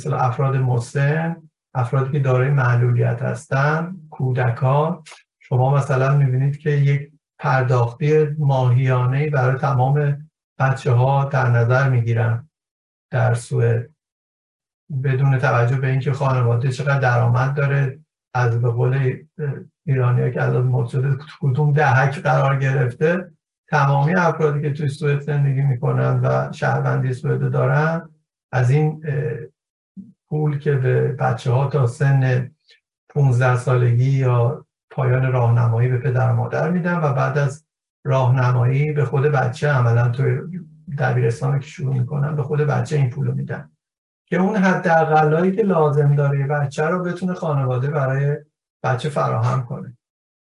افراد 0.06 0.56
مسن 0.56 1.36
افرادی 1.74 2.12
که 2.12 2.20
دارای 2.20 2.50
معلولیت 2.50 3.22
هستن 3.22 3.96
کودکان. 4.10 5.04
شما 5.40 5.76
مثلا 5.76 6.18
می‌بینید 6.18 6.58
که 6.58 6.70
یک 6.70 7.12
پرداختی 7.40 8.26
ماهیانه 8.38 9.30
برای 9.30 9.58
تمام 9.58 10.28
بچه 10.60 10.92
ها 10.92 11.26
در 11.26 11.50
نظر 11.50 11.90
می‌گیرن 11.90 12.50
در 13.12 13.34
سوئد 13.34 13.90
بدون 15.04 15.38
توجه 15.38 15.78
به 15.78 15.88
اینکه 15.88 16.14
خانواده 16.14 16.72
چقدر 16.72 17.00
درآمد 17.00 17.54
داره 17.54 18.00
از 18.34 18.62
به 18.62 18.70
قول 18.70 19.24
ایرانی 19.86 20.32
که 20.32 20.42
از 20.42 20.54
مرد 20.54 20.88
شده 20.88 21.18
کدوم 21.40 21.74
دهک 21.74 22.20
قرار 22.20 22.60
گرفته 22.60 23.32
تمامی 23.70 24.16
افرادی 24.16 24.62
که 24.62 24.74
توی 24.74 24.90
سوئد 24.90 25.20
زندگی 25.20 25.62
می‌کنن 25.62 26.20
و 26.24 26.52
شهروندی 26.52 27.14
سوئد 27.14 27.52
دارن 27.52 28.10
از 28.52 28.70
این 28.70 29.04
پول 30.30 30.60
که 30.60 30.72
به 30.72 31.08
بچه 31.08 31.52
ها 31.52 31.68
تا 31.68 31.88
سن 31.88 32.52
15 33.10 33.58
سالگی 33.58 34.10
یا 34.10 34.66
پایان 34.92 35.32
راهنمایی 35.32 35.90
به 35.90 35.98
پدر 35.98 36.32
مادر 36.32 36.72
میدن 36.72 36.96
و 36.96 37.14
بعد 37.14 37.38
از 37.38 37.63
راهنمایی 38.04 38.92
به 38.92 39.06
خود 39.06 39.24
بچه 39.24 39.70
عملا 39.70 40.10
توی 40.10 40.40
دبیرستان 40.98 41.60
که 41.60 41.68
شروع 41.68 41.94
می‌کنن 41.94 42.36
به 42.36 42.44
خود 42.44 42.60
بچه 42.60 42.96
این 42.96 43.10
پول 43.10 43.32
میدن. 43.32 43.70
که 44.26 44.38
اون 44.38 44.56
حداقلایی 44.56 45.52
که 45.52 45.64
لازم 45.64 46.16
داره 46.16 46.48
بچه 46.48 46.86
رو 46.86 47.04
بتونه 47.04 47.34
خانواده 47.34 47.88
برای 47.88 48.38
بچه 48.84 49.10
فراهم 49.10 49.66
کنه. 49.66 49.98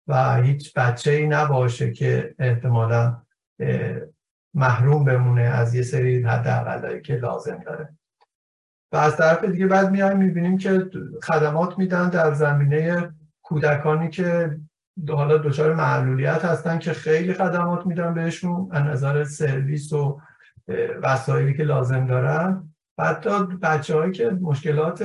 و 0.08 0.34
هیچ 0.34 0.74
بچه 0.74 1.10
ای 1.10 1.26
نباشه 1.26 1.92
که 1.92 2.34
احتمالا 2.38 3.22
محروم 4.54 5.04
بمونه 5.04 5.42
از 5.42 5.74
یه 5.74 5.82
سری 5.82 6.22
حداقلایی 6.22 7.00
که 7.00 7.16
لازم 7.16 7.58
داره. 7.66 7.88
و 8.92 8.96
از 8.96 9.16
طرف 9.16 9.44
دیگه 9.44 9.66
بعد 9.66 9.90
میایم 9.90 10.18
می‌بینیم 10.18 10.58
که 10.58 10.90
خدمات 11.22 11.78
میدن 11.78 12.08
در 12.08 12.34
زمینه 12.34 13.14
کودکانی 13.42 14.10
که 14.10 14.58
حالا 15.08 15.38
دچار 15.38 15.74
معلولیت 15.74 16.44
هستن 16.44 16.78
که 16.78 16.92
خیلی 16.92 17.34
خدمات 17.34 17.86
میدن 17.86 18.14
بهشون 18.14 18.68
از 18.72 18.82
نظر 18.82 19.24
سرویس 19.24 19.92
و 19.92 20.20
وسایلی 21.02 21.54
که 21.54 21.62
لازم 21.62 22.06
دارن. 22.06 22.68
حتی 22.98 23.44
بچه 23.62 23.96
هایی 23.96 24.12
که 24.12 24.30
مشکلات 24.30 25.02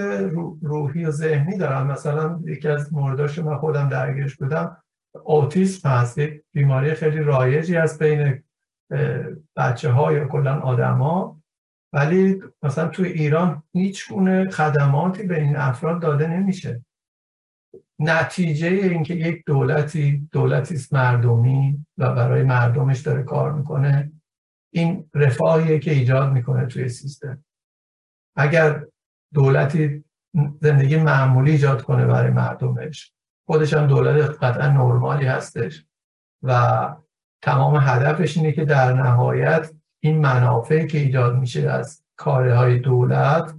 روحی 0.61 1.05
و 1.05 1.11
ذهنی 1.11 1.57
دارن. 1.57 1.87
مثلا 1.87 2.39
یکی 2.45 2.67
از 2.67 2.93
مورداش 2.93 3.39
من 3.39 3.57
خودم 3.57 3.89
درگیرش 3.89 4.35
بودم 4.35 4.77
اوتیسم 5.23 5.89
هست. 5.89 6.19
بیماری 6.51 6.93
خیلی 6.93 7.19
رایجی 7.19 7.75
هست 7.75 8.03
بین 8.03 8.43
بچه 9.55 9.91
ها 9.91 10.13
یا 10.13 10.27
کلا 10.27 10.59
آدما. 10.59 11.41
ولی 11.93 12.41
مثلا 12.63 12.87
تو 12.87 13.03
ایران 13.03 13.63
هیچ 13.73 14.09
گونه 14.09 14.49
خدماتی 14.49 15.23
به 15.23 15.41
این 15.41 15.55
افراد 15.55 16.01
داده 16.01 16.27
نمیشه. 16.27 16.81
نتیجه 17.99 18.67
اینکه 18.67 19.13
یک 19.13 19.43
دولتی 19.45 20.29
دولتی 20.31 20.75
است 20.75 20.93
مردمی 20.93 21.85
و 21.97 22.13
برای 22.15 22.43
مردمش 22.43 22.99
داره 22.99 23.23
کار 23.23 23.51
می‌کنه 23.53 24.11
این 24.73 25.09
رفاهیه 25.13 25.79
که 25.79 25.91
ایجاد 25.91 26.31
می‌کنه 26.31 26.65
توی 26.65 26.89
سیستم. 26.89 27.43
اگر 28.35 28.85
دولتی 29.33 30.03
زندگی 30.61 30.97
معمولی 30.97 31.51
ایجاد 31.51 31.81
کنه 31.81 32.05
برای 32.05 32.31
مردمش 32.31 33.13
خودش 33.47 33.73
هم 33.73 33.87
دولت 33.87 34.43
قطعا 34.43 34.67
نرمالی 34.67 35.25
هستش 35.25 35.85
و 36.43 36.95
تمام 37.41 37.75
هدفش 37.81 38.37
اینه 38.37 38.51
که 38.51 38.65
در 38.65 38.93
نهایت 38.93 39.71
این 39.99 40.21
منافعی 40.21 40.87
که 40.87 40.97
ایجاد 40.97 41.39
میشه 41.39 41.69
از 41.69 42.03
کارهای 42.15 42.79
دولت 42.79 43.53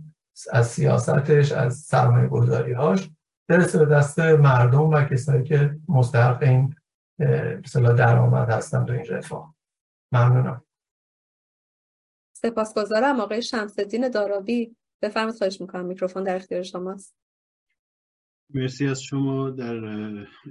از 0.53 0.67
سیاستش 0.67 1.53
از 1.53 1.77
سرمایه 1.77 2.29
گذاریهاش 2.29 3.11
برسه 3.49 3.79
به 3.79 3.85
دست 3.85 4.19
مردم 4.19 4.91
و 4.91 5.05
کسایی 5.05 5.45
که 5.45 5.79
مستحق 5.89 6.43
این 6.43 6.75
مثلا 7.65 7.93
درآمد 7.93 8.51
هستن 8.51 8.85
تو 8.85 8.93
این 8.93 9.05
رفاه. 9.05 9.55
ممنونم. 10.13 10.65
سپاسگزارم 12.33 13.21
آقای 13.21 13.43
شمسدین 13.43 14.09
دارابی 14.09 14.77
بفرمایید 15.03 15.39
خواهش 15.39 15.61
می‌کنم. 15.61 15.85
میکروفون 15.85 16.25
در 16.25 16.37
اختیار 16.37 16.63
شماست. 16.63 17.15
مرسی 18.55 18.89
از 18.89 19.03
شما. 19.03 19.51
در 19.51 19.77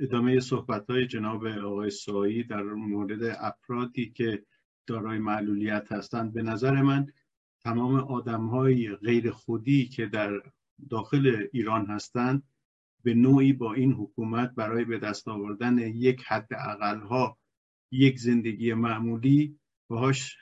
ادامه 0.02 0.40
صحبت 0.40 0.90
های 0.90 1.08
جناب 1.08 1.46
آقای 1.46 1.90
سایی 1.90 2.44
در 2.44 2.64
مورد 2.64 3.24
افرادی 3.24 4.12
که 4.12 4.44
دارای 4.88 5.20
معلولیت 5.20 5.92
هستند 5.92 6.34
به 6.34 6.42
نظر 6.42 6.82
من 6.82 7.08
تمام 7.64 7.96
آدم 7.96 8.48
های 8.48 8.96
غیر 8.96 9.32
خودی 9.32 9.88
که 9.88 10.06
در 10.06 10.42
داخل 10.90 11.48
ایران 11.54 11.86
هستند 11.86 12.44
به 13.08 13.14
نوعی 13.14 13.54
با 13.54 13.74
این 13.74 13.94
حکومت 13.94 14.52
برای 14.56 14.86
به 14.86 15.00
دست 15.00 15.28
آوردن 15.28 15.78
یک 15.78 16.24
حد 16.28 16.48
اقل 16.54 17.00
ها 17.00 17.38
یک 17.92 18.20
زندگی 18.20 18.74
معمولی 18.74 19.60
باهاش 19.90 20.38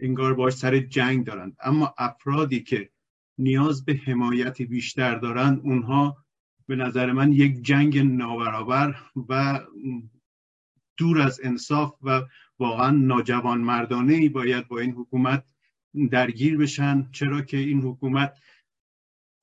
انگار 0.00 0.34
باهاش 0.34 0.52
سر 0.52 0.78
جنگ 0.78 1.26
دارند. 1.26 1.56
اما 1.60 1.94
افرادی 1.98 2.62
که 2.62 2.90
نیاز 3.38 3.84
به 3.84 3.94
حمایت 3.94 4.62
بیشتر 4.62 5.14
دارند 5.14 5.60
اونها 5.60 6.16
به 6.66 6.76
نظر 6.76 7.12
من 7.12 7.32
یک 7.32 7.62
جنگ 7.62 7.98
نابرابر 7.98 8.96
و 9.28 9.60
دور 10.96 11.20
از 11.20 11.40
انصاف 11.44 11.94
و 12.02 12.22
واقعا 12.58 12.90
ناجوان 12.90 13.60
مردانه 13.60 14.14
ای 14.14 14.28
باید 14.28 14.68
با 14.68 14.78
این 14.78 14.90
حکومت 14.90 15.44
درگیر 16.10 16.56
بشن. 16.56 17.08
چرا 17.12 17.42
که 17.42 17.56
این 17.56 17.80
حکومت 17.80 18.34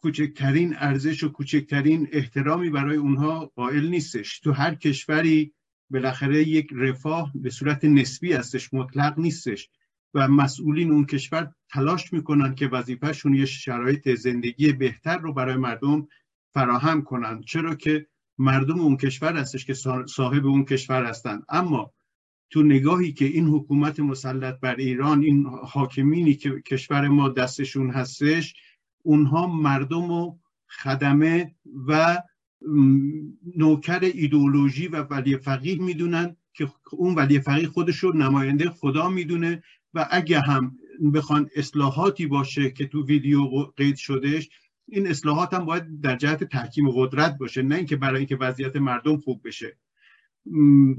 کوچکترین 0.01 0.75
ارزش 0.77 1.23
و 1.23 1.29
کوچکترین 1.29 2.07
احترامی 2.11 2.69
برای 2.69 2.97
اونها 2.97 3.45
قائل 3.45 3.87
نیستش. 3.87 4.39
تو 4.39 4.51
هر 4.51 4.75
کشوری 4.75 5.53
بالاخره 5.89 6.47
یک 6.47 6.67
رفاه 6.75 7.31
به 7.35 7.49
صورت 7.49 7.85
نسبی 7.85 8.33
هستش 8.33 8.73
مطلق 8.73 9.19
نیستش. 9.19 9.69
و 10.13 10.27
مسئولین 10.27 10.91
اون 10.91 11.05
کشور 11.05 11.51
تلاش 11.69 12.13
می‌کنن 12.13 12.55
که 12.55 12.67
وظیفهشون 12.67 13.35
یه 13.35 13.45
شرایط 13.45 14.09
زندگی 14.15 14.73
بهتر 14.73 15.17
رو 15.17 15.33
برای 15.33 15.55
مردم 15.55 16.07
فراهم 16.53 17.01
کنند 17.01 17.43
چرا 17.43 17.75
که 17.75 18.07
مردم 18.37 18.79
اون 18.79 18.97
کشور 18.97 19.37
هستش 19.37 19.65
که 19.65 19.73
صاحب 20.07 20.45
اون 20.45 20.65
کشور 20.65 21.05
هستند 21.05 21.43
اما 21.49 21.93
تو 22.49 22.63
نگاهی 22.63 23.13
که 23.13 23.25
این 23.25 23.47
حکومت 23.47 23.99
مسلط 23.99 24.59
بر 24.59 24.75
ایران 24.75 25.21
این 25.23 25.45
حاکمینی 25.45 26.33
که 26.33 26.61
کشور 26.61 27.07
ما 27.07 27.29
دستشون 27.29 27.91
هستش 27.91 28.53
اونها 29.03 29.47
مردم 29.47 30.11
و 30.11 30.37
خدمه 30.83 31.55
و 31.87 32.21
نوکر 33.55 33.99
ایدئولوژی 33.99 34.87
و 34.87 35.03
ولی 35.03 35.37
فقیه 35.37 35.81
می‌دونن 35.81 36.35
که 36.53 36.67
اون 36.91 37.15
ولی 37.15 37.39
فقیه 37.39 37.67
خودش 37.67 37.97
رو 37.97 38.17
نماینده 38.17 38.69
خدا 38.69 39.09
می‌دونه 39.09 39.63
و 39.93 40.07
اگه 40.11 40.39
هم 40.39 40.77
بخوان 41.13 41.49
اصلاحاتی 41.55 42.25
باشه 42.25 42.71
که 42.71 42.87
تو 42.87 43.05
ویدیو 43.05 43.45
قید 43.77 43.95
شدهش 43.95 44.49
این 44.87 45.07
اصلاحات 45.07 45.53
هم 45.53 45.65
باید 45.65 46.01
در 46.01 46.15
جهت 46.15 46.43
تحکیم 46.43 46.89
قدرت 46.91 47.37
باشه 47.37 47.61
نه 47.61 47.75
اینکه 47.75 47.95
برای 47.95 48.17
اینکه 48.17 48.35
وضعیت 48.35 48.75
مردم 48.75 49.17
خوب 49.17 49.41
بشه. 49.47 49.77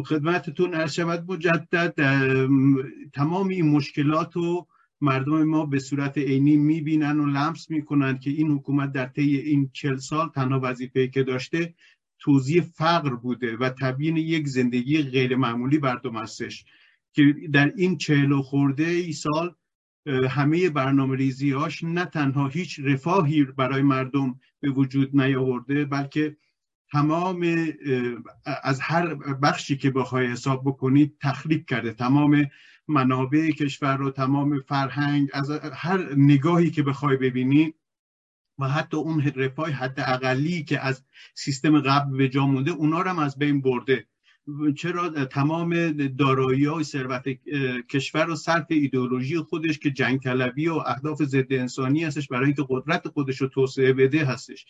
خدمتتون 0.04 0.74
عرض 0.74 0.92
شود 0.92 1.32
مجدد 1.32 1.94
تمام 3.12 3.48
این 3.48 3.68
مشکلات 3.68 4.36
رو 4.36 4.66
مردم 5.02 5.44
ما 5.44 5.66
به 5.66 5.78
صورت 5.78 6.18
عینی 6.18 6.56
می‌بینن 6.56 7.20
و 7.20 7.26
لمس 7.26 7.70
می‌کنن 7.70 8.18
که 8.18 8.30
این 8.30 8.50
حکومت 8.50 8.92
در 8.92 9.06
طی 9.06 9.36
این 9.36 9.70
چل 9.72 9.96
سال 9.96 10.28
تنها 10.28 10.60
وظیفه 10.62 11.08
که 11.08 11.22
داشته 11.22 11.74
توضیح 12.18 12.62
فقر 12.62 13.10
بوده 13.10 13.56
و 13.56 13.70
تبیین 13.80 14.16
یک 14.16 14.48
زندگی 14.48 15.02
غیر 15.02 15.36
معمولی 15.36 15.78
مردم 15.78 16.16
هستش 16.16 16.64
که 17.12 17.34
در 17.52 17.72
این 17.76 17.98
چهل 17.98 18.32
و 18.32 18.42
خورده 18.42 18.86
ای 18.86 19.12
سال 19.12 19.54
همه 20.06 20.70
برنامه 20.70 21.16
ریزیهاش 21.16 21.84
نه 21.84 22.04
تنها 22.04 22.48
هیچ 22.48 22.80
رفاهی 22.84 23.44
برای 23.44 23.82
مردم 23.82 24.40
به 24.60 24.70
وجود 24.70 25.20
نیاورده 25.20 25.84
بلکه 25.84 26.36
تمام 26.92 27.68
از 28.62 28.80
هر 28.80 29.14
بخشی 29.14 29.76
که 29.76 29.90
بخوای 29.90 30.26
حساب 30.26 30.62
بکنید 30.66 31.16
تخریب 31.22 31.66
کرده. 31.66 31.92
تمام 31.92 32.46
منابع 32.88 33.50
کشور 33.50 33.96
رو 33.96 34.10
تمام 34.10 34.60
فرهنگ 34.60 35.28
از 35.32 35.50
هر 35.74 36.14
نگاهی 36.16 36.70
که 36.70 36.82
بخوای 36.82 37.16
ببینی 37.16 37.74
و 38.58 38.68
حتی 38.68 38.96
اون 38.96 39.22
رفاه 39.36 39.70
حد 39.70 40.00
اقلی 40.00 40.64
که 40.64 40.80
از 40.80 41.04
سیستم 41.34 41.80
قبل 41.80 42.16
به 42.16 42.28
جا 42.28 42.46
مونده 42.46 42.70
اونا 42.70 43.02
رو 43.02 43.10
هم 43.10 43.18
از 43.18 43.38
بین 43.38 43.60
برده. 43.60 44.06
چرا؟ 44.76 45.24
تمام 45.24 45.92
دارایی 46.06 46.64
های 46.64 46.84
ثروت 46.84 47.28
کشور 47.90 48.24
رو 48.24 48.36
صرف 48.36 48.66
ایدئولوژی 48.68 49.38
خودش 49.38 49.78
که 49.78 49.90
جنگ 49.90 50.20
طلبی 50.20 50.68
و 50.68 50.74
اهداف 50.74 51.22
ضد 51.22 51.52
انسانی 51.52 52.04
هستش 52.04 52.28
برای 52.28 52.44
اینکه 52.44 52.64
قدرت 52.68 53.08
خودش 53.08 53.40
رو 53.40 53.48
توسعه 53.48 53.92
بده 53.92 54.24
هستش. 54.24 54.66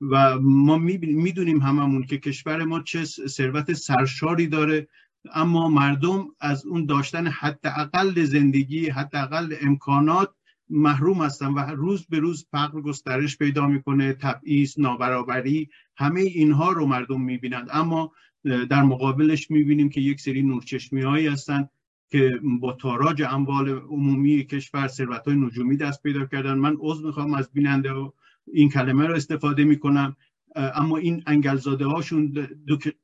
و 0.00 0.40
ما 0.40 0.78
می‌دونیم 0.78 1.60
هممون 1.60 2.02
که 2.02 2.18
کشور 2.18 2.64
ما 2.64 2.80
چه 2.80 3.04
ثروت 3.04 3.72
سرشاری 3.72 4.46
داره. 4.46 4.88
اما 5.34 5.68
مردم 5.68 6.28
از 6.40 6.66
اون 6.66 6.86
داشتن 6.86 7.26
حداقل 7.26 8.24
زندگی 8.24 8.88
حداقل 8.88 9.54
امکانات 9.60 10.30
محروم 10.70 11.22
هستن 11.22 11.46
و 11.46 11.58
روز 11.58 12.06
به 12.06 12.18
روز 12.18 12.46
فقر 12.50 12.80
گسترش 12.80 13.38
پیدا 13.38 13.66
می‌کنه 13.66 14.12
تبعیض 14.12 14.78
نابرابری 14.78 15.68
همه 15.96 16.20
اینها 16.20 16.72
رو 16.72 16.86
مردم 16.86 17.20
می‌بینند. 17.20 17.68
اما 17.72 18.12
در 18.44 18.82
مقابلش 18.82 19.50
می‌بینیم 19.50 19.88
که 19.88 20.00
یک 20.00 20.20
سری 20.20 20.42
نورچشمی 20.42 21.02
هایی 21.02 21.26
هستن 21.26 21.68
که 22.10 22.40
با 22.60 22.72
تاراج 22.72 23.22
اموال 23.22 23.68
عمومی 23.68 24.44
کشور 24.44 24.88
ثروت 24.88 25.28
های 25.28 25.36
نجومی 25.36 25.76
دست 25.76 26.02
پیدا 26.02 26.26
کردن. 26.26 26.54
من 26.54 26.76
عضو 26.80 27.06
می‌خوام 27.06 27.34
از 27.34 27.52
بیننده 27.52 27.92
و 27.92 28.10
این 28.52 28.68
کلمه 28.68 29.06
رو 29.06 29.14
استفاده 29.14 29.64
می‌کنم. 29.64 30.16
اما 30.56 30.96
این 30.96 31.22
انگلزاده 31.26 31.86
هاشون 31.86 32.48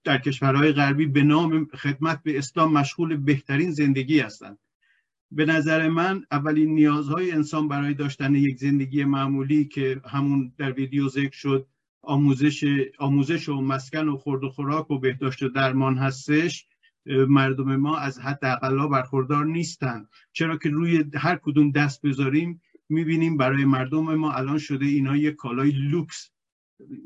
در 0.05 0.19
کشورهای 0.19 0.73
غربی 0.73 1.07
به 1.07 1.23
نام 1.23 1.65
خدمت 1.65 2.23
به 2.23 2.39
اسلام 2.39 2.73
مشغول 2.73 3.17
بهترین 3.17 3.71
زندگی 3.71 4.21
هستند 4.21 4.59
به 5.31 5.45
نظر 5.45 5.89
من 5.89 6.25
اولین 6.31 6.75
نیازهای 6.75 7.33
انسان 7.33 7.69
برای 7.69 7.95
داشتن 7.95 8.35
یک 8.35 8.59
زندگی 8.59 9.05
معمولی 9.05 9.65
که 9.65 10.01
همون 10.05 10.53
در 10.59 10.73
ویدیو 10.73 11.09
ذکر 11.09 11.37
شد 11.37 11.67
آموزش 12.03 12.65
آموزش 12.99 13.49
و 13.49 13.61
مسکن 13.61 14.09
و 14.09 14.17
خورد 14.17 14.45
و 14.45 14.49
خوراک 14.49 14.91
و 14.91 14.99
بهداشت 14.99 15.43
و 15.43 15.49
درمان 15.49 15.99
هستش 15.99 16.67
مردم 17.07 17.77
ما 17.77 17.99
از 17.99 18.19
حد 18.19 18.45
اقلا 18.45 18.89
برخوردار 18.89 19.47
نیستند 19.47 20.09
چرا 20.33 20.57
که 20.57 20.69
روی 20.69 21.05
هر 21.15 21.37
کدوم 21.37 21.71
دست 21.71 22.03
بذاریم 22.07 22.63
می‌بینیم 22.89 23.37
برای 23.37 23.65
مردم 23.65 24.15
ما 24.15 24.33
الان 24.33 24.59
شده 24.59 24.87
اینا 24.87 25.17
یک 25.17 25.37
کالای 25.37 25.71
لوکس. 25.71 26.31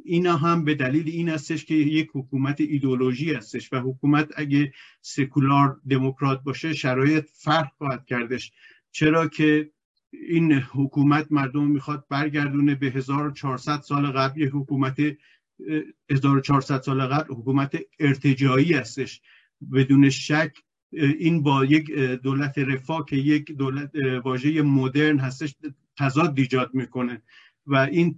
اینا 0.05 0.37
هم 0.37 0.65
به 0.65 0.75
دلیل 0.75 1.09
این 1.09 1.29
هستش 1.29 1.65
که 1.65 1.75
یک 1.75 2.09
حکومت 2.15 2.61
ایدولوژی 2.61 3.33
هستش 3.33 3.73
و 3.73 3.81
حکومت 3.81 4.29
اگه 4.37 4.73
سکولار 5.01 5.81
دموکرات 5.91 6.43
باشه 6.43 6.75
شرایط 6.75 7.25
فرق 7.33 7.73
خواهد 7.79 8.07
کردش. 8.07 8.53
چرا 8.91 9.29
که 9.29 9.71
این 10.13 10.53
حکومت 10.53 11.33
مردم 11.33 11.67
می‌خواد 11.67 12.07
برگردونه 12.09 12.75
به 12.75 12.87
1400 12.87 13.81
سال 13.81 14.07
قبل 14.07 14.41
یک 14.41 14.51
حکومت 14.53 15.01
1400 16.11 16.81
سال 16.81 17.07
قبل 17.07 17.35
حکومت 17.35 17.79
ارتجایی 18.01 18.73
هستش. 18.73 19.21
بدون 19.73 20.11
شک 20.11 20.57
این 20.93 21.43
با 21.43 21.65
یک 21.65 21.91
دولت 22.23 22.59
رفاه 22.59 23.05
که 23.09 23.17
یک 23.17 23.53
دولت 23.53 23.91
واژه 24.25 24.63
مدرن 24.63 25.19
هستش 25.19 25.55
تضاد 25.97 26.39
ایجاد 26.39 26.75
می‌کنه. 26.75 27.23
و 27.67 27.77
این 27.77 28.17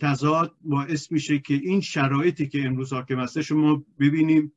تضاد 0.00 0.56
باعث 0.60 1.12
میشه 1.12 1.38
که 1.38 1.54
این 1.54 1.80
شرایطی 1.80 2.48
که 2.48 2.62
امروز 2.64 2.92
حاکم 2.92 3.20
هستش 3.20 3.48
شما 3.48 3.84
ببینیم 4.00 4.56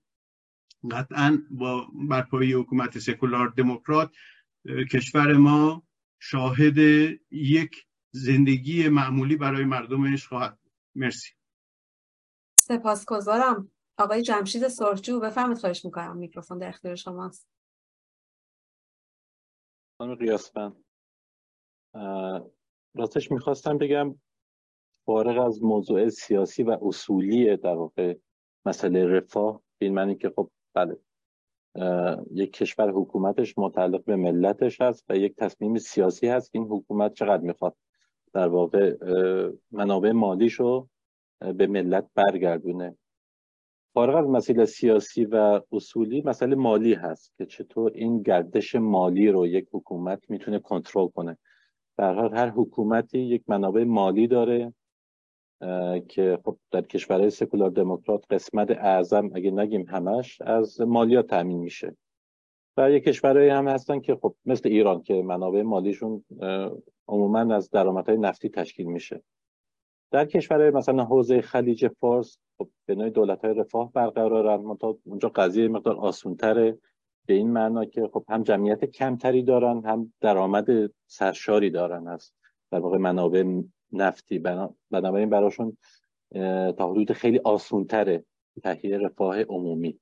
قطعا 0.92 1.38
با 1.52 1.88
برپایی 2.10 2.54
حکومت 2.54 3.00
سکولار 3.00 3.48
دموکرات 3.48 4.12
کشور 4.92 5.34
ما 5.34 5.84
شاهد 6.20 6.78
یک 7.32 7.88
زندگی 8.12 8.90
معمولی 8.90 9.36
برای 9.36 9.66
مردمش 9.66 10.28
خواهد 10.28 10.60
مرسی. 10.96 11.30
سپاسگزارم. 12.60 13.72
آقای 13.98 14.22
جمشید 14.22 14.68
سرجو 14.68 15.20
بفهمید 15.20 15.58
خواهش 15.58 15.86
می‌کنم. 15.86 16.18
میکروفون 16.18 16.58
در 16.58 16.68
اختیار 16.68 16.96
شماست. 16.96 17.48
خانم 19.98 20.16
قیاسفند 20.16 20.86
راستش 22.96 23.32
می‌خواستم 23.32 23.78
بگم 23.78 24.16
فارغ 25.10 25.46
از 25.46 25.64
موضوع 25.64 26.10
سیاسی 26.10 26.64
و 26.64 26.78
اصولی 26.82 27.58
در 27.58 27.76
واقع 27.76 28.16
مسئله 28.66 29.06
رفاه 29.06 29.62
این 29.78 29.94
معنی 29.94 30.16
که 30.16 30.30
خب 30.36 30.50
بله 30.74 30.98
یک 32.32 32.54
کشور 32.54 32.92
حکومتش 32.92 33.58
متعلق 33.58 34.04
به 34.04 34.16
ملتش 34.16 34.82
هست 34.82 35.06
و 35.10 35.18
یک 35.18 35.36
تصمیم 35.36 35.78
سیاسی 35.78 36.28
هست 36.28 36.52
که 36.52 36.60
این 36.60 36.68
حکومت 36.68 37.14
چقدر 37.14 37.44
می‌خواد 37.44 37.76
در 38.34 38.48
واقع 38.48 38.96
منابع 39.72 40.12
مالیشو 40.12 40.88
به 41.40 41.68
ملت 41.68 42.10
برگردونه. 42.16 42.98
فارغ 43.94 44.16
از 44.16 44.28
مسئله 44.28 44.66
سیاسی 44.66 45.26
و 45.26 45.62
اصولی 45.72 46.22
مسئله 46.22 46.56
مالی 46.56 46.94
هست 46.94 47.34
که 47.38 47.46
چطور 47.46 47.92
این 47.96 48.22
گردش 48.22 48.76
مالی 48.76 49.28
رو 49.28 49.48
یک 49.48 49.68
حکومت 49.72 50.30
می‌تونه 50.30 50.60
کنترل 50.60 51.08
کنه. 51.08 51.38
در 51.98 52.14
حال 52.14 52.38
هر 52.38 52.50
حکومتی 52.50 53.20
یک 53.20 53.44
منابع 53.48 53.84
مالی 53.84 54.28
داره. 54.28 54.74
که 56.08 56.40
خب 56.46 56.58
در 56.72 56.82
کشورهای 56.82 57.30
سکولار 57.30 57.70
دموکرات 57.70 58.26
قسمت 58.30 58.72
اعظم 58.72 59.30
اگه 59.36 59.52
نگیم 59.52 59.86
همش 59.90 60.42
از 60.42 60.82
مالیات 60.82 61.28
تامین 61.28 61.60
میشه. 61.60 61.96
و 62.78 62.92
یک 62.92 63.04
کشورهایی 63.04 63.50
هم 63.50 63.68
هستن 63.68 64.00
که 64.00 64.16
خب 64.16 64.36
مثل 64.46 64.70
ایران 64.70 65.02
که 65.02 65.14
منابع 65.14 65.62
مالیشون 65.62 66.26
عموما 67.08 67.56
از 67.56 67.70
درآمدهای 67.70 68.18
نفتی 68.18 68.50
تشکیل 68.50 68.86
میشه. 68.86 69.24
در 70.12 70.26
کشورهای 70.26 70.70
مثلا 70.70 71.04
حوزه 71.04 71.42
خلیج 71.42 71.88
فارس 71.88 72.38
خب 72.58 72.70
به 72.86 72.96
نوعی 72.96 73.10
دولت 73.10 73.46
های 73.46 73.54
رفاه 73.54 73.92
برقرارن. 73.92 74.78
اونجا 75.04 75.30
قضیه 75.30 75.68
مقدار 75.68 75.96
آسونتره 75.96 76.78
به 77.26 77.34
این 77.34 77.52
معنا 77.52 77.86
که 77.86 78.10
خب 78.14 78.26
هم 78.30 78.44
جمعیت 78.44 78.86
کمتری 78.86 79.44
دارن 79.44 79.86
هم 79.86 80.14
درآمد 80.22 80.68
سرشاری 81.08 81.70
دارن 81.70 82.08
از 82.08 82.32
در 82.72 82.80
واقع 82.80 82.98
منابع 82.98 83.62
نفتی. 83.92 84.40
بنابراین 84.92 85.30
براشون 85.30 85.78
تا 86.78 86.92
حدود 86.92 87.12
خیلی 87.12 87.40
آسونتره 87.40 88.24
تهیه 88.64 88.98
رفاه 88.98 89.42
عمومی. 89.42 90.00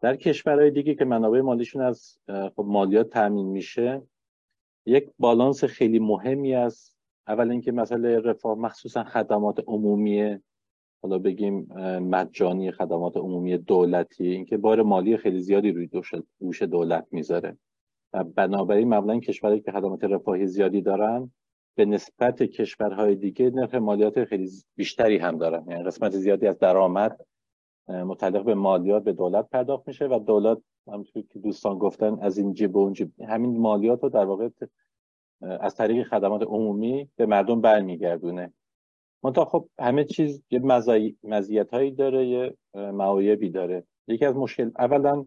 در 0.00 0.16
کشورهای 0.16 0.70
دیگه 0.70 0.94
که 0.94 1.04
منابع 1.04 1.40
مالیشون 1.40 1.82
از 1.82 2.18
خب 2.26 2.64
مالیات 2.66 3.10
تامین 3.10 3.46
میشه 3.46 4.02
یک 4.86 5.10
بالانس 5.18 5.64
خیلی 5.64 5.98
مهمی 5.98 6.54
است. 6.54 6.96
اول 7.28 7.50
اینکه 7.50 7.72
مسئله 7.72 8.20
رفاه 8.20 8.58
مخصوصا 8.58 9.04
خدمات 9.04 9.64
عمومی 9.66 10.38
حالا 11.02 11.18
بگیم 11.18 11.68
مجانی 11.98 12.70
خدمات 12.70 13.16
عمومی 13.16 13.58
دولتی. 13.58 14.28
اینکه 14.28 14.56
بار 14.56 14.82
مالی 14.82 15.16
خیلی 15.16 15.40
زیادی 15.40 15.72
روی 15.72 15.86
دوش 16.40 16.62
دولت 16.62 17.06
می‌ذاره. 17.10 17.58
و 18.12 18.24
بنابراین 18.24 18.88
معمولا 18.88 19.20
کشورهایی 19.20 19.62
که 19.62 19.72
خدمات 19.72 20.04
رفاهی 20.04 20.46
زیادی 20.46 20.80
دارن 20.80 21.30
به 21.76 21.84
نسبت 21.84 22.42
کشورهای 22.42 23.14
دیگه 23.14 23.50
نرخ 23.50 23.74
مالیات 23.74 24.24
خیلی 24.24 24.50
بیشتری 24.76 25.18
هم 25.18 25.38
دارن. 25.38 25.64
یعنی 25.68 25.84
قسمت 25.84 26.12
زیادی 26.12 26.46
از 26.46 26.58
درآمد 26.58 27.26
متعلق 27.88 28.44
به 28.44 28.54
مالیات 28.54 29.04
به 29.04 29.12
دولت 29.12 29.48
پرداخت 29.48 29.88
میشه 29.88 30.06
و 30.06 30.18
دولت 30.18 30.58
همونطور 30.88 31.22
که 31.30 31.38
دوستان 31.38 31.78
گفتن 31.78 32.18
از 32.20 32.38
این 32.38 32.54
جیب 32.54 32.76
اون 32.76 32.92
جیب 32.92 33.20
همین 33.20 33.60
مالیات 33.60 34.02
رو 34.02 34.08
در 34.08 34.24
واقع 34.24 34.48
از 35.40 35.74
طریق 35.74 36.06
خدمات 36.06 36.42
عمومی 36.42 37.10
به 37.16 37.26
مردم 37.26 37.60
برمیگردونه. 37.60 38.52
منتها 39.22 39.44
خب 39.44 39.68
همه 39.78 40.04
چیز 40.04 40.42
یه 40.50 40.60
مزیت 41.22 41.70
هایی 41.74 41.90
داره 41.90 42.26
یه 42.26 42.56
معایبی 42.74 43.50
داره. 43.50 43.84
یکی 44.08 44.24
از 44.24 44.36
مشکل 44.36 44.70
اولا 44.78 45.26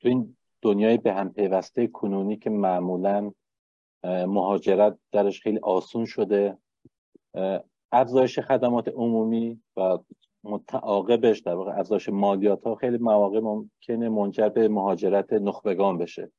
تو 0.00 0.08
این 0.08 0.36
دنیای 0.62 0.96
به 0.96 1.12
هم 1.12 1.32
پیوسته 1.32 1.86
کنونی 1.86 2.36
که 2.36 2.50
معمولا 2.50 3.32
مهاجرت 4.04 4.98
درش 5.12 5.40
خیلی 5.40 5.58
آسون 5.58 6.04
شده. 6.04 6.58
افزایش 7.92 8.38
خدمات 8.38 8.88
عمومی 8.88 9.60
و 9.76 9.98
متعاقبش 10.44 11.40
در 11.40 11.54
واقع 11.54 11.78
افزایش 11.78 12.08
مالیات 12.08 12.64
ها 12.64 12.74
خیلی 12.74 12.98
مواقع 12.98 13.40
ممکنه 13.40 14.08
منجر 14.08 14.48
به 14.48 14.68
مهاجرت 14.68 15.32
نخبگان 15.32 15.98
بشه. 15.98 16.30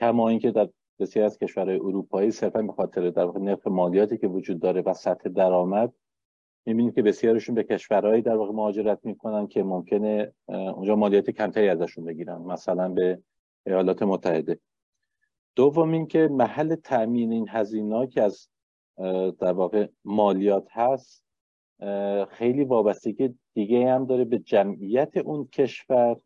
کما 0.00 0.28
اینکه 0.28 0.50
در 0.50 0.68
بسیار 0.98 1.24
از 1.24 1.38
کشورهای 1.38 1.76
اروپایی 1.76 2.30
صرفا 2.30 2.62
به 2.62 2.72
خاطر 2.72 3.10
در 3.10 3.24
واقع 3.24 3.40
نرخ 3.40 3.66
مالیاتی 3.66 4.18
که 4.18 4.26
وجود 4.26 4.60
داره 4.60 4.82
و 4.82 4.94
سطح 4.94 5.28
درآمد 5.28 5.92
می‌بینیم 6.66 6.92
که 6.92 7.02
بسیارشون 7.02 7.54
به 7.54 7.62
کشورهایی 7.62 8.22
در 8.22 8.36
واقع 8.36 8.52
مهاجرت 8.52 8.98
می‌کنن 9.02 9.46
که 9.46 9.62
ممکنه 9.62 10.32
اونجا 10.48 10.96
مالیات 10.96 11.30
کمتری 11.30 11.68
ازشون 11.68 12.04
بگیرن 12.04 12.38
مثلا 12.38 12.88
به 12.88 13.22
ایالات 13.66 14.02
متحده. 14.02 14.58
دوم 15.54 15.92
اینکه 15.92 16.28
محل 16.28 16.74
تامین 16.74 17.32
این 17.32 17.48
هزینه 17.48 18.06
که 18.06 18.22
از 18.22 18.48
در 19.40 19.52
واقع 19.52 19.88
مالیات 20.04 20.68
هست 20.70 21.24
خیلی 22.30 22.64
وابستگی 22.64 23.38
دیگه 23.54 23.92
هم 23.92 24.06
داره 24.06 24.24
به 24.24 24.38
جمعیت 24.38 25.16
اون 25.16 25.48
کشور 25.52 26.16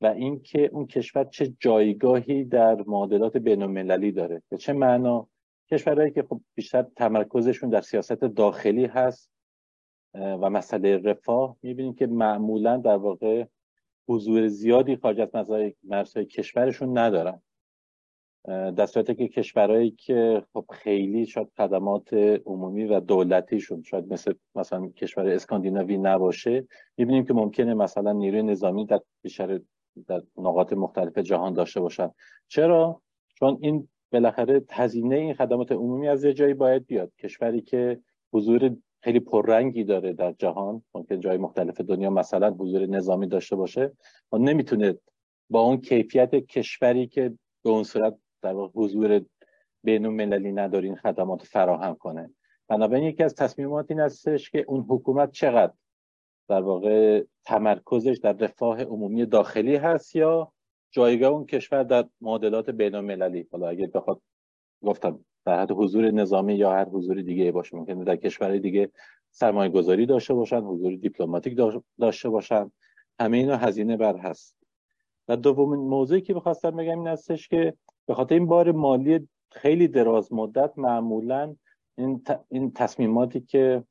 و 0.00 0.06
اینکه 0.06 0.70
اون 0.72 0.86
کشور 0.86 1.24
چه 1.24 1.54
جایگاهی 1.60 2.44
در 2.44 2.84
معادلات 2.86 3.36
بین 3.36 3.62
المللی 3.62 4.12
داره. 4.12 4.42
به 4.48 4.56
چه 4.56 4.72
معنا؟ 4.72 5.28
کشورهایی 5.70 6.10
که 6.10 6.22
خب 6.22 6.40
بیشتر 6.54 6.82
تمرکزشون 6.82 7.70
در 7.70 7.80
سیاست 7.80 8.12
داخلی 8.20 8.84
هست 8.84 9.30
و 10.14 10.50
مسئله 10.50 10.96
رفاه. 10.96 11.56
می‌بینیم 11.62 11.94
که 11.94 12.06
معمولا 12.06 12.76
در 12.76 12.96
واقع 12.96 13.44
حضور 14.08 14.48
زیادی 14.48 14.96
خارج 14.96 15.20
از 15.20 15.46
مرزهای 15.82 16.26
کشورشون 16.26 16.98
ندارن. 16.98 17.42
در 18.48 18.86
صورتی 18.86 19.14
که 19.14 19.28
کشورهایی 19.28 19.90
که 19.90 20.42
خب 20.52 20.64
خیلی 20.72 21.26
شاید 21.26 21.48
خدمات 21.56 22.14
عمومی 22.46 22.84
و 22.84 23.00
دولتیشون 23.00 23.82
شاید 23.82 24.12
مثل 24.12 24.34
مثلا 24.54 24.88
کشور 24.88 25.28
اسکاندیناوی 25.28 25.98
نباشه 25.98 26.66
می‌بینیم 26.96 27.24
که 27.24 27.34
ممکنه 27.34 27.74
مثلا 27.74 28.12
نیروی 28.12 28.42
نظامی 28.42 28.86
در 28.86 29.00
بیشتر 29.22 29.60
در 30.06 30.22
نقاط 30.36 30.72
مختلف 30.72 31.18
جهان 31.18 31.52
داشته 31.52 31.80
باشن. 31.80 32.10
چرا؟ 32.48 33.02
چون 33.34 33.58
این 33.60 33.88
بالاخره 34.12 34.64
هزینه 34.70 35.16
این 35.16 35.34
خدمات 35.34 35.72
عمومی 35.72 36.08
از 36.08 36.24
یه 36.24 36.32
جایی 36.32 36.54
باید 36.54 36.86
بیاد. 36.86 37.12
کشوری 37.18 37.60
که 37.60 38.00
حضور 38.32 38.76
خیلی 39.02 39.20
پررنگی 39.20 39.84
داره 39.84 40.12
در 40.12 40.32
جهان 40.32 40.82
ممکن 40.94 41.20
جای 41.20 41.36
مختلف 41.38 41.80
دنیا 41.80 42.10
مثلا 42.10 42.50
حضور 42.50 42.86
نظامی 42.86 43.26
داشته 43.26 43.56
باشه 43.56 43.92
و 44.32 44.38
نمی‌تونه 44.38 44.98
با 45.50 45.60
اون 45.60 45.80
کیفیت 45.80 46.34
کشوری 46.34 47.06
که 47.06 47.32
به 47.64 47.70
اون 47.70 47.82
صورت 47.82 48.16
در 48.42 48.52
حضور 48.52 49.24
بین 49.84 50.06
المللی 50.06 50.52
نداره 50.52 50.84
این 50.84 50.96
خدمات 50.96 51.42
فراهم 51.42 51.94
کنه. 51.94 52.30
بنابراین 52.68 53.04
یکی 53.04 53.22
از 53.22 53.34
تصمیمات 53.34 53.86
این 53.88 54.00
هستش 54.00 54.50
که 54.50 54.64
اون 54.68 54.86
حکومت 54.88 55.30
چقدر 55.30 55.72
در 56.48 56.62
واقع 56.62 57.24
تمرکزش 57.44 58.18
در 58.22 58.32
رفاه 58.32 58.82
عمومی 58.82 59.26
داخلی 59.26 59.76
هست 59.76 60.16
یا 60.16 60.52
جایگاه 60.90 61.30
اون 61.30 61.46
کشور 61.46 61.82
در 61.82 62.08
معادلات 62.20 62.70
بین 62.70 62.94
المللی. 62.94 63.48
حالا 63.52 63.68
اگه 63.68 63.86
بخواد 63.86 64.20
گفتم 64.82 65.24
در 65.44 65.62
حد 65.62 65.70
حضور 65.70 66.10
نظامی 66.10 66.54
یا 66.54 66.72
هر 66.72 66.84
حضور 66.84 67.22
دیگه 67.22 67.52
باشه 67.52 67.76
ممکنه 67.76 68.04
در 68.04 68.16
کشور 68.16 68.58
دیگه 68.58 68.90
سرمایه 69.30 69.70
گذاری 69.70 70.06
داشته 70.06 70.34
باشن 70.34 70.60
حضور 70.60 70.96
دیپلماتیک 70.96 71.58
داشته 71.98 72.28
باشن. 72.28 72.72
همه 73.20 73.36
اینا 73.36 73.56
هزینه 73.56 73.96
بر 73.96 74.16
هست. 74.16 74.56
و 75.28 75.36
دومین 75.36 75.80
موضوعی 75.80 76.20
که 76.20 76.34
بخواستم 76.34 76.70
بگم 76.70 76.98
این 76.98 77.08
هستش 77.08 77.48
که 77.48 77.74
به 78.10 78.14
خاطر 78.14 78.34
این 78.34 78.46
بار 78.46 78.72
مالی 78.72 79.28
خیلی 79.52 79.88
دراز 79.88 80.32
مدت 80.32 80.72
معمولا 80.76 81.56
این, 81.98 82.22
این 82.48 82.72
تصمیماتی 82.72 83.40
که 83.40 83.84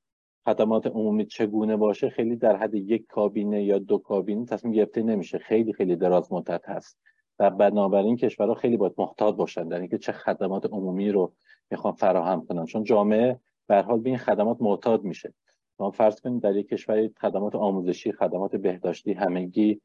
خدمات 0.45 0.87
عمومی 0.87 1.25
چگونه 1.25 1.77
باشه 1.77 2.09
خیلی 2.09 2.35
در 2.35 2.55
حد 2.55 2.75
یک 2.75 3.07
کابینه 3.07 3.63
یا 3.63 3.79
دو 3.79 3.97
کابینه 3.97 4.45
تصمیم 4.45 4.73
گرفته 4.73 5.03
نمیشه. 5.03 5.37
خیلی 5.37 5.73
خیلی 5.73 5.95
دراز 5.95 6.33
مدت 6.33 6.69
هست. 6.69 6.97
و 7.39 7.49
بنابراین 7.49 8.15
کشورها 8.15 8.53
خیلی 8.53 8.77
باید 8.77 8.93
محتاط 8.97 9.35
باشن 9.35 9.67
در 9.67 9.79
اینکه 9.79 9.97
چه 9.97 10.11
خدمات 10.11 10.65
عمومی 10.65 11.11
رو 11.11 11.33
می‌خوان 11.71 11.93
فراهم 11.93 12.45
کنن. 12.45 12.65
چون 12.65 12.83
جامعه 12.83 13.39
به 13.67 13.81
حال 13.81 13.99
به 13.99 14.09
این 14.09 14.19
خدمات 14.19 14.57
معتاد 14.59 15.03
میشه. 15.03 15.33
ما 15.79 15.91
فرض 15.91 16.21
کنید 16.21 16.41
در 16.43 16.55
یک 16.55 16.67
کشور 16.67 17.09
خدمات 17.21 17.55
آموزشی 17.55 18.11
خدمات 18.11 18.55
بهداشتی 18.55 19.13
همگی 19.13 19.81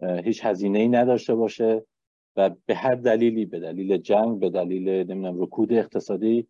هیچ 0.00 0.44
هزینه 0.44 0.78
ای 0.78 0.88
نداشته 0.88 1.34
باشه. 1.34 1.84
و 2.36 2.50
به 2.66 2.74
هر 2.74 2.94
دلیلی 2.94 3.46
به 3.46 3.60
دلیل 3.60 3.96
جنگ 3.96 4.38
به 4.38 4.50
دلیل 4.50 4.88
نمی‌دونم 4.88 5.42
رکود 5.42 5.72
اقتصادی 5.72 6.48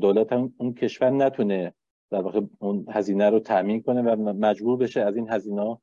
دولت 0.00 0.32
اون 0.32 0.74
کشور 0.74 1.10
نتونه 1.10 1.74
در 2.10 2.20
واقع 2.20 2.40
اون 2.58 2.86
هزینه 2.88 3.30
رو 3.30 3.40
تامین 3.40 3.82
کنه 3.82 4.02
و 4.02 4.32
مجبور 4.32 4.76
بشه 4.76 5.00
از 5.00 5.16
این 5.16 5.30
هزینه 5.30 5.78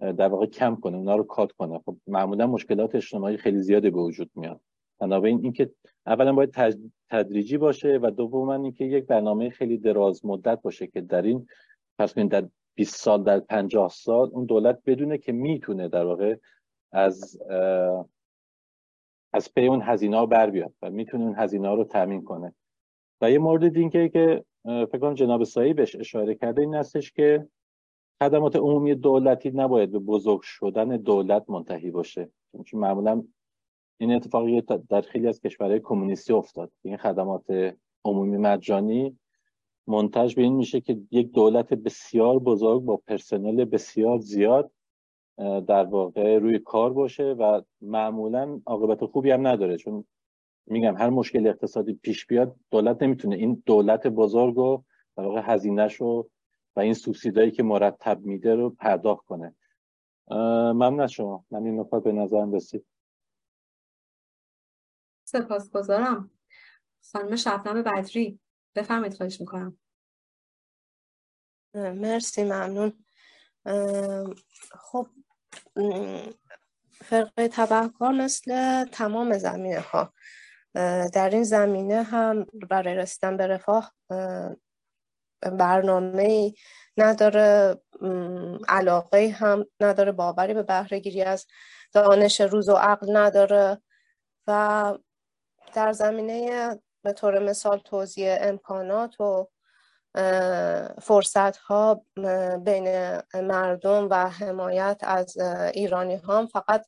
در 0.00 0.28
واقع 0.28 0.46
کم 0.46 0.76
کنه 0.76 0.96
اونا 0.96 1.16
رو 1.16 1.22
کات 1.22 1.52
کنه. 1.52 1.78
خب 1.78 1.96
معمولا 2.06 2.46
مشکلات 2.46 2.94
اجتماعی 2.94 3.36
خیلی 3.36 3.58
زیادی 3.58 3.90
به 3.90 4.00
وجود 4.00 4.30
میاد. 4.34 4.60
بنابراین 5.00 5.40
اینکه 5.42 5.70
اولا 6.06 6.32
باید 6.32 6.56
تدریجی 7.10 7.58
باشه 7.58 7.98
و 8.02 8.10
دوما 8.10 8.54
اینکه 8.54 8.84
یک 8.84 9.06
برنامه 9.06 9.50
خیلی 9.50 9.78
دراز 9.78 10.26
مدت 10.26 10.62
باشه 10.62 10.86
که 10.86 11.00
در 11.00 11.22
این 11.22 11.46
پس 11.98 12.18
در 12.18 12.48
20 12.74 12.96
سال 12.96 13.22
در 13.22 13.40
50 13.40 13.88
سال 13.88 14.30
اون 14.32 14.44
دولت 14.44 14.78
بدونه 14.86 15.18
که 15.18 15.32
می‌تونه 15.32 15.88
در 15.88 16.04
واقع 16.04 16.36
از 16.92 17.38
از 19.32 19.54
پی 19.54 19.66
اون 19.66 19.82
هزینه 19.82 20.26
بر 20.26 20.50
بیاد 20.50 20.74
و 20.82 20.90
می‌تونه 20.90 21.24
اون 21.24 21.34
هزینه 21.38 21.74
رو 21.74 21.84
تامین 21.84 22.24
کنه. 22.24 22.54
و 23.20 23.30
یه 23.30 23.38
مورد 23.38 23.68
دیگه 23.68 24.08
که 24.08 24.44
فکر 24.64 24.98
کنم 24.98 25.14
جناب 25.14 25.44
سایی 25.44 25.74
بهش 25.74 25.96
اشاره 25.96 26.34
کرده 26.34 26.62
این 26.62 26.74
هستش 26.74 27.12
که 27.12 27.48
خدمات 28.22 28.56
عمومی 28.56 28.94
دولتی 28.94 29.50
نباید 29.50 29.92
به 29.92 29.98
بزرگ 29.98 30.40
شدن 30.42 30.88
دولت 30.88 31.50
منتهی 31.50 31.90
باشه. 31.90 32.30
چون 32.64 32.80
معمولا 32.80 33.24
این 34.00 34.12
اتفاقی 34.12 34.60
در 34.88 35.00
خیلی 35.00 35.28
از 35.28 35.40
کشورهای 35.40 35.80
کمونیستی 35.80 36.32
افتاد. 36.32 36.72
این 36.82 36.96
خدمات 36.96 37.76
عمومی 38.04 38.36
مجانی 38.36 39.18
منتج 39.86 40.34
به 40.34 40.42
این 40.42 40.54
میشه 40.54 40.80
که 40.80 41.00
یک 41.10 41.32
دولت 41.32 41.74
بسیار 41.74 42.38
بزرگ 42.38 42.82
با 42.82 42.96
پرسنل 42.96 43.64
بسیار 43.64 44.18
زیاد 44.18 44.70
در 45.68 45.84
واقع 45.84 46.38
روی 46.38 46.58
کار 46.58 46.92
باشه 46.92 47.24
و 47.24 47.62
معمولا 47.80 48.60
عاقبت 48.66 49.04
خوبی 49.04 49.30
هم 49.30 49.46
نداره. 49.46 49.76
چون 49.76 50.04
میگم 50.66 50.96
هر 50.96 51.10
مشکل 51.10 51.46
اقتصادی 51.46 51.94
پیش 51.94 52.26
بیاد 52.26 52.56
دولت 52.70 53.02
نمی‌تونه. 53.02 53.36
این 53.36 53.62
دولت 53.66 54.06
بزرگ 54.06 54.54
رو 54.56 54.84
در 55.16 55.24
واقع 55.24 55.42
هزینهش 55.44 55.94
رو 55.94 56.30
و 56.76 56.80
این 56.80 56.94
سوبسیدایی 56.94 57.50
که 57.50 57.62
مرتب 57.62 58.20
میده 58.20 58.54
رو 58.54 58.70
پرداخت 58.70 59.26
کنه. 59.26 59.54
ممنون 60.30 61.00
از 61.00 61.12
شما. 61.12 61.44
من 61.50 61.64
این 61.64 61.80
نکات 61.80 62.04
به 62.04 62.12
نظرم 62.12 62.52
رسید. 62.52 62.86
سپاسگزارم. 65.24 66.30
خانم 67.12 67.36
شبنم 67.36 67.82
بدری 67.82 68.40
بفرمایید 68.74 69.14
خواهش 69.14 69.40
می‌کنم. 69.40 69.78
مرسی 71.74 72.44
ممنون. 72.44 72.92
خب 74.70 75.06
فرقه 77.04 77.48
تبهکار 77.48 78.12
مثل 78.12 78.84
تمام 78.84 79.38
زمینه 79.38 79.80
ها 79.80 80.12
در 81.12 81.30
این 81.30 81.42
زمینه 81.42 82.02
هم 82.02 82.46
برای 82.70 82.94
رسیدن 82.94 83.36
به 83.36 83.46
رفاه 83.46 83.94
برنامه 85.40 86.52
نداره 86.96 87.76
علاقه 88.68 89.28
هم 89.28 89.64
نداره 89.80 90.12
باوری 90.12 90.54
به 90.54 90.62
بهره 90.62 90.98
گیری 90.98 91.22
از 91.22 91.46
دانش 91.92 92.40
روز 92.40 92.68
و 92.68 92.74
عقل 92.74 93.16
نداره 93.16 93.82
و 94.46 94.98
در 95.74 95.92
زمینه 95.92 96.70
به 97.02 97.12
طور 97.12 97.38
مثال 97.38 97.78
توضیح 97.78 98.36
امکانات 98.40 99.20
و 99.20 99.48
فرصت 101.02 101.56
ها 101.56 102.04
بین 102.64 103.18
مردم 103.34 104.08
و 104.10 104.30
حمایت 104.30 104.98
از 105.02 105.36
ایرانی 105.74 106.16
هم 106.16 106.46
فقط 106.46 106.86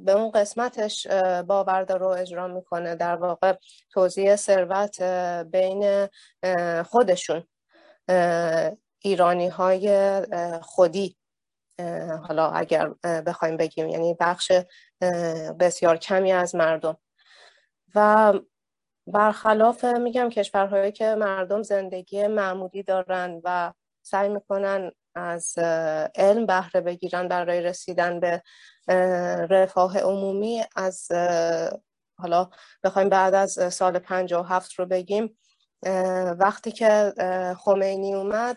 به 0.00 0.12
اون 0.12 0.30
قسمتش 0.30 1.06
باور 1.46 1.84
رو 1.84 2.06
اجرا 2.06 2.46
می‌کنه 2.48 2.94
در 2.94 3.16
واقع 3.16 3.54
توضیح 3.90 4.36
ثروت 4.36 5.02
بین 5.52 6.08
خودشون 6.82 7.44
ایرانی 8.98 9.48
های 9.48 10.20
خودی. 10.62 11.16
حالا 12.28 12.50
اگر 12.50 12.88
بخوایم 13.26 13.56
بگیم 13.56 13.88
یعنی 13.88 14.16
بخش 14.20 14.52
بسیار 15.60 15.96
کمی 15.96 16.32
از 16.32 16.54
مردم. 16.54 16.96
و 17.94 18.32
برخلاف 19.06 19.84
میگم 19.84 20.28
کشورهایی 20.28 20.92
که 20.92 21.14
مردم 21.14 21.62
زندگی 21.62 22.26
معمولی 22.26 22.82
دارن 22.82 23.40
و 23.44 23.72
سعی 24.02 24.28
می‌کنن 24.28 24.90
از 25.14 25.58
علم 26.14 26.46
بهره 26.46 26.80
بگیرن 26.80 27.28
برای 27.28 27.60
رسیدن 27.60 28.20
به 28.20 28.42
رفاه 29.50 29.98
عمومی 29.98 30.64
از 30.76 31.08
حالا 32.18 32.50
بخوایم 32.84 33.08
بعد 33.08 33.34
از 33.34 33.74
سال 33.74 33.98
57 33.98 34.72
رو 34.72 34.86
بگیم 34.86 35.38
وقتی 36.38 36.72
که 36.72 37.12
خمینی 37.58 38.14
اومد 38.14 38.56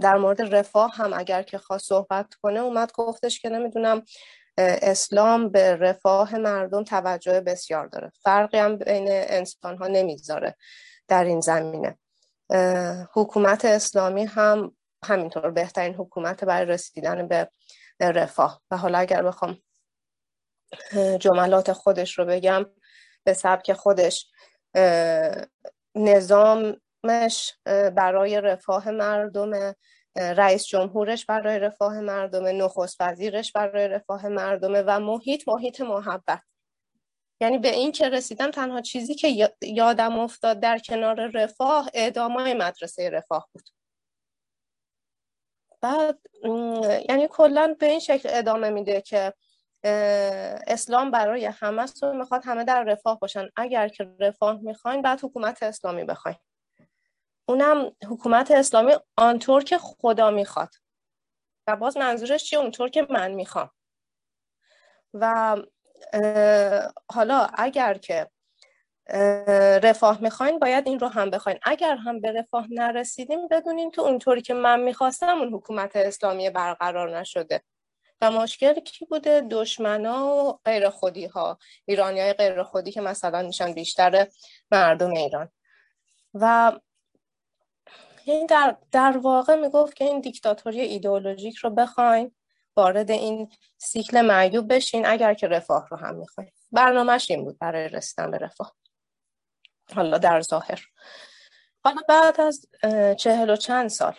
در 0.00 0.16
مورد 0.16 0.54
رفاه 0.54 0.94
هم 0.94 1.12
اگر 1.12 1.42
که 1.42 1.58
خواست 1.58 1.88
صحبت 1.88 2.34
کنه 2.34 2.60
اومد 2.60 2.92
گفتش 2.92 3.40
که 3.40 3.48
نمی‌دونم 3.48 4.02
اسلام 4.58 5.48
به 5.48 5.76
رفاه 5.76 6.38
مردم 6.38 6.84
توجه 6.84 7.40
بسیار 7.40 7.86
داره. 7.86 8.12
فرقی 8.22 8.58
هم 8.58 8.76
بین 8.76 9.06
انسان 9.10 9.76
ها 9.76 9.86
نمی‌ذاره 9.86 10.56
در 11.08 11.24
این 11.24 11.40
زمینه. 11.40 11.98
حکومت 13.12 13.64
اسلامی 13.64 14.24
هم 14.24 14.76
همینطور 15.04 15.50
بهترین 15.50 15.94
حکومت 15.94 16.44
برای 16.44 16.66
رسیدن 16.66 17.28
به 17.28 17.48
رفاه. 18.00 18.62
و 18.70 18.76
حالا 18.76 18.98
اگر 18.98 19.22
بخوام 19.22 19.58
جملات 21.20 21.72
خودش 21.72 22.18
رو 22.18 22.24
بگم 22.24 22.66
به 23.24 23.34
سبک 23.34 23.72
خودش 23.72 24.30
نظامش 25.94 27.54
برای 27.96 28.40
رفاه 28.40 28.90
مردم 28.90 29.74
رئیس 30.16 30.66
جمهورش 30.66 31.26
برای 31.26 31.58
رفاه 31.58 32.00
مردم 32.00 32.62
نخست 32.64 32.96
وزیرش 33.00 33.52
برای 33.52 33.88
رفاه 33.88 34.28
مردم 34.28 34.84
و 34.86 35.00
محیط 35.00 35.48
محیط 35.48 35.80
محبت. 35.80 36.42
یعنی 37.40 37.58
به 37.58 37.70
این 37.70 37.92
که 37.92 38.08
رسیدم 38.08 38.50
تنها 38.50 38.80
چیزی 38.80 39.14
که 39.14 39.52
یادم 39.62 40.18
افتاد 40.18 40.60
در 40.60 40.78
کنار 40.78 41.30
رفاه 41.34 41.88
اعدامای 41.94 42.54
مدرسه 42.54 43.10
رفاه 43.10 43.48
بود. 43.52 43.68
بعد 45.80 46.18
یعنی 47.08 47.28
کلا 47.30 47.76
به 47.78 47.86
این 47.86 48.00
شکل 48.00 48.28
ادامه 48.32 48.70
میده 48.70 49.00
که 49.00 49.32
اسلام 50.66 51.10
برای 51.10 51.44
همه 51.44 51.86
می‌خواد 52.02 52.42
همه 52.44 52.64
در 52.64 52.82
رفاه 52.84 53.18
باشن. 53.18 53.48
اگر 53.56 53.88
که 53.88 54.10
رفاه 54.20 54.60
می‌خواین 54.62 55.02
بعد 55.02 55.24
حکومت 55.24 55.62
اسلامی 55.62 56.04
بخواین. 56.04 56.38
اونم 57.48 57.92
حکومت 58.08 58.50
اسلامی 58.50 58.92
آنطور 59.16 59.64
که 59.64 59.78
خدا 59.78 60.30
می‌خواد. 60.30 60.74
و 61.66 61.76
باز 61.76 61.96
منظورش 61.96 62.44
چیه؟ 62.44 62.58
اونطور 62.58 62.88
که 62.88 63.06
من 63.10 63.30
می‌خوام. 63.30 63.70
و 65.14 65.56
حالا 67.12 67.46
اگر 67.54 67.94
که 67.94 68.30
رفاه 69.82 70.22
می‌خواین 70.22 70.58
باید 70.58 70.88
این 70.88 70.98
رو 70.98 71.08
هم 71.08 71.30
بخواین. 71.30 71.58
اگر 71.62 71.96
هم 71.96 72.20
به 72.20 72.32
رفاه 72.32 72.66
نرسیدیم 72.70 73.48
بدونین 73.48 73.90
که 73.90 74.00
اونطوری 74.00 74.42
که 74.42 74.54
من 74.54 74.80
می‌خواستم 74.80 75.38
اون 75.38 75.54
حکومت 75.54 75.96
اسلامی 75.96 76.50
برقرار 76.50 77.18
نشده. 77.18 77.62
و 78.20 78.30
مشکل 78.30 78.80
کی 78.80 79.04
بوده؟ 79.04 79.40
دشمنا 79.50 80.26
و 80.26 80.58
غیر 80.64 80.88
خودی 80.88 81.26
ها 81.26 81.58
ایرانی 81.84 82.20
های 82.20 82.32
غیر 82.32 82.62
خودی 82.62 82.92
که 82.92 83.00
مثلا 83.00 83.42
میشن 83.42 83.72
بیشتر 83.72 84.26
مردم 84.70 85.10
ایران. 85.10 85.48
و 86.34 86.72
این 88.28 88.46
در, 88.46 88.76
در 88.92 89.18
واقع 89.18 89.54
می‌گفت 89.54 89.96
که 89.96 90.04
این 90.04 90.20
دیکتاتوری 90.20 90.80
ایدئولوژیک 90.80 91.56
رو 91.56 91.70
بخواین 91.70 92.34
وارد 92.76 93.10
این 93.10 93.52
سیکل 93.76 94.20
معیوب 94.20 94.74
بشین 94.74 95.06
اگر 95.06 95.34
که 95.34 95.48
رفاه 95.48 95.88
رو 95.88 95.96
هم 95.96 96.14
می‌خواین. 96.14 96.50
برنامهش 96.72 97.30
این 97.30 97.44
بود 97.44 97.58
برای 97.58 97.88
رسیدن 97.88 98.30
به 98.30 98.38
رفاه. 98.38 98.74
حالا 99.94 100.18
در 100.18 100.40
ظاهر. 100.40 100.86
حالا 101.84 102.02
بعد 102.08 102.40
از 102.40 102.66
چهل 103.18 103.50
و 103.50 103.56
چند 103.56 103.88
سال 103.88 104.14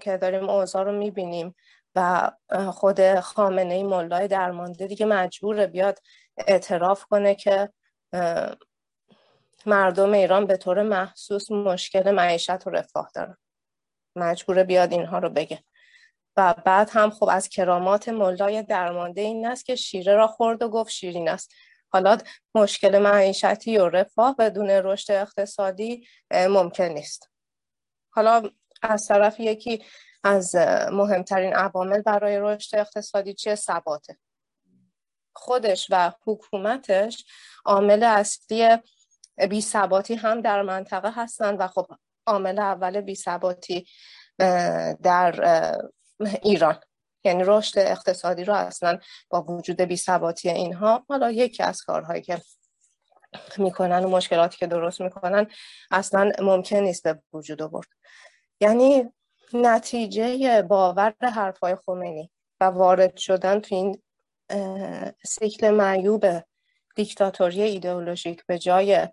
که 0.00 0.16
داریم 0.16 0.50
اوضاع 0.50 0.82
رو 0.82 0.92
می‌بینیم 0.92 1.54
و 1.94 2.30
خود 2.72 3.20
خامنه 3.20 3.74
ای 3.74 3.82
ملای 3.82 4.28
درمانده 4.28 4.86
دیگه 4.86 5.06
مجبور 5.06 5.66
بیاد 5.66 5.98
اعتراف 6.36 7.04
کنه 7.04 7.34
که 7.34 7.72
مردم 9.66 10.12
ایران 10.12 10.46
به 10.46 10.56
طور 10.56 10.82
محسوس 10.82 11.50
مشکل 11.50 12.10
معیشت 12.10 12.66
و 12.66 12.70
رفاه 12.70 13.10
دارن. 13.14 13.36
مجبور 14.16 14.62
بیاد 14.62 14.92
اینها 14.92 15.18
رو 15.18 15.30
بگه. 15.30 15.62
و 16.36 16.54
بعد 16.64 16.90
هم 16.92 17.10
خب 17.10 17.28
از 17.32 17.48
کرامات 17.48 18.08
ملای 18.08 18.62
درمانده 18.62 19.20
این 19.20 19.46
است 19.46 19.64
که 19.64 19.76
شیره 19.76 20.14
را 20.14 20.26
خورد 20.26 20.62
و 20.62 20.68
گفت 20.68 20.90
شیرین 20.90 21.28
است. 21.28 21.54
حالا 21.92 22.18
مشکل 22.54 22.98
معیشتی 22.98 23.78
و 23.78 23.88
رفاه 23.88 24.36
بدون 24.36 24.70
رشد 24.70 25.12
اقتصادی 25.12 26.06
ممکن 26.30 26.84
نیست. 26.84 27.30
حالا 28.10 28.50
از 28.82 29.06
طرف 29.08 29.40
یکی 29.40 29.84
از 30.24 30.56
مهمترین 30.92 31.54
عوامل 31.54 32.02
برای 32.02 32.38
رشد 32.38 32.76
اقتصادی 32.76 33.34
چیه؟ 33.34 33.54
ثباته. 33.54 34.18
خودش 35.32 35.86
و 35.90 36.12
حکومتش 36.26 37.24
عامل 37.64 38.02
اصلی 38.02 38.78
بی 39.50 39.60
ثباتی 39.60 40.14
هم 40.14 40.40
در 40.40 40.62
منطقه 40.62 41.12
هستند 41.14 41.60
و 41.60 41.66
خب 41.66 41.86
عامل 42.30 42.58
اول 42.58 43.00
بی 43.00 43.14
ثباتی 43.14 43.86
در 45.02 45.34
ایران. 46.42 46.80
یعنی 47.24 47.42
رشد 47.46 47.78
اقتصادی 47.78 48.44
رو 48.44 48.54
اصلا 48.54 48.98
با 49.30 49.42
وجود 49.42 49.80
بیثباتی 49.80 50.50
اینها 50.50 51.04
حالا 51.08 51.30
یکی 51.30 51.62
از 51.62 51.82
کارهایی 51.82 52.22
که 52.22 52.42
می‌کنن 53.58 54.04
و 54.04 54.08
مشکلاتی 54.08 54.58
که 54.58 54.66
درست 54.66 55.00
می‌کنن 55.00 55.46
اصلا 55.90 56.32
ممکن 56.38 56.76
نیست 56.76 57.02
به 57.02 57.22
وجود 57.32 57.62
آورد. 57.62 57.88
یعنی 58.60 59.12
نتیجه 59.52 60.62
باور 60.62 61.14
حرفای 61.22 61.76
خمینی 61.86 62.30
و 62.60 62.64
وارد 62.64 63.16
شدن 63.16 63.60
تو 63.60 63.74
این 63.74 64.02
سیکل 65.24 65.70
معیوب 65.70 66.26
دیکتاتوری 66.96 67.62
ایدئولوژیک 67.62 68.46
به 68.46 68.58
جای 68.58 69.08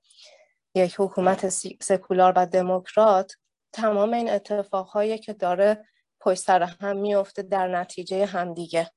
یک 0.78 0.96
حکومت 1.00 1.50
سکولار 1.82 2.34
و 2.36 2.46
دموکرات 2.46 3.34
تمام 3.74 4.14
این 4.14 4.30
اتفاقهایی 4.30 5.18
که 5.18 5.34
داره 5.34 5.86
پشت 6.20 6.40
سر 6.40 6.64
هم 6.64 6.98
میفته 6.98 7.42
در 7.42 7.68
نتیجه 7.68 8.26
همدیگه. 8.26 8.92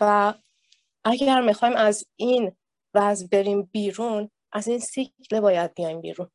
و 0.00 0.34
اگر 1.04 1.40
می‌خوایم 1.40 1.76
از 1.76 2.04
این 2.16 2.56
وضع 2.94 3.26
بریم 3.26 3.62
بیرون 3.62 4.30
از 4.52 4.68
این 4.68 4.78
سیکل 4.78 5.40
باید 5.40 5.74
بیایم 5.74 6.00
بیرون. 6.00 6.30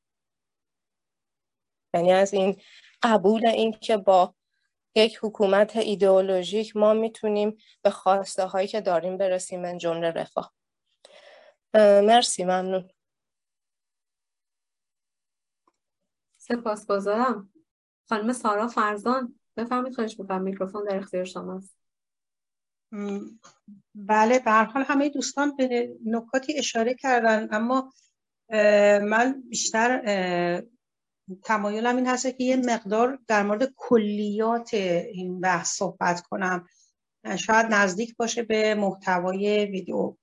یعنی 1.94 2.12
از 2.12 2.34
این 2.34 2.62
قبول 3.04 3.48
این 3.48 3.72
که 3.72 3.98
با 3.98 4.36
یک 4.96 5.20
حکومت 5.22 5.76
ایدئولوژیک 5.76 6.78
ما 6.78 6.94
می‌تونیم 6.94 7.58
به 7.82 7.90
خواسته 7.90 8.46
هایی 8.46 8.68
که 8.68 8.82
داریم 8.82 9.18
برسیم 9.18 9.62
من 9.62 9.78
جمله 9.78 10.12
رفاه. 10.12 10.54
مرسی 11.74 12.44
ممنون. 12.44 12.90
سپاسگزارم. 16.48 17.50
خانم 18.10 18.34
سارا 18.34 18.68
فرزان 18.68 19.40
بفرمایید 19.58 19.96
خواهش 19.96 20.20
می‌کنم 20.20 20.42
میکروفون 20.42 20.84
در 20.84 20.98
اختیار 20.98 21.24
شماست 21.24 21.78
بله 23.96 24.40
به 24.40 24.52
حال 24.52 24.84
همه 24.84 25.10
دوستان 25.10 25.56
به 25.56 25.98
نکاتی 26.06 26.58
اشاره 26.58 26.94
کردن 26.94 27.48
اما 27.52 27.94
من 29.10 29.44
بیشتر 29.50 30.02
تمایلم 31.44 31.96
این 31.96 32.08
هست 32.08 32.38
که 32.38 32.44
یه 32.44 32.56
مقدار 32.56 33.20
در 33.28 33.44
مورد 33.44 33.74
کلیات 33.76 34.74
این 34.74 35.40
بحث 35.40 35.78
صحبت 35.78 36.22
کنم. 36.22 36.68
شاید 37.38 37.66
نزدیک 37.70 38.16
باشه 38.16 38.44
به 38.44 38.76
محتوای 38.76 39.66
ویدیو. 39.66 40.16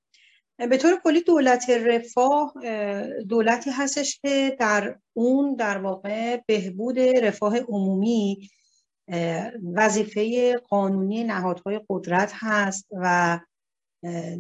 به 0.59 0.77
طور 0.77 1.01
کلی 1.05 1.23
دولت 1.23 1.71
رفاه 1.71 2.55
دولتی 3.29 3.71
هستش 3.71 4.19
که 4.21 4.57
در 4.61 4.99
اون 5.13 5.55
در 5.55 5.79
واقع 5.79 6.41
بهبود 6.47 6.99
رفاه 6.99 7.59
عمومی 7.59 8.51
وظیفه 9.75 10.53
قانونی 10.57 11.25
نهادهای 11.25 11.81
قدرت 11.89 12.33
هست 12.35 12.87
و 12.93 13.41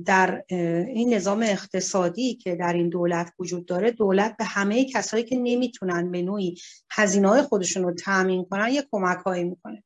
در 0.06 0.44
این 0.88 1.14
نظام 1.14 1.42
اقتصادی 1.42 2.34
که 2.34 2.56
در 2.56 2.72
این 2.72 2.88
دولت 2.88 3.32
وجود 3.38 3.66
داره 3.66 3.90
دولت 3.90 4.36
به 4.36 4.44
همه 4.44 4.84
کسایی 4.84 5.24
که 5.24 5.36
نمی‌تونن 5.36 6.10
به 6.10 6.22
نوعی 6.22 6.56
هزینه 6.90 7.28
های 7.28 7.42
خودشون 7.42 7.82
رو 7.82 7.94
تأمین 7.94 8.44
کنن 8.44 8.68
یه 8.68 8.84
کمک 8.92 9.18
هایی 9.18 9.44
می‌کنه. 9.44 9.84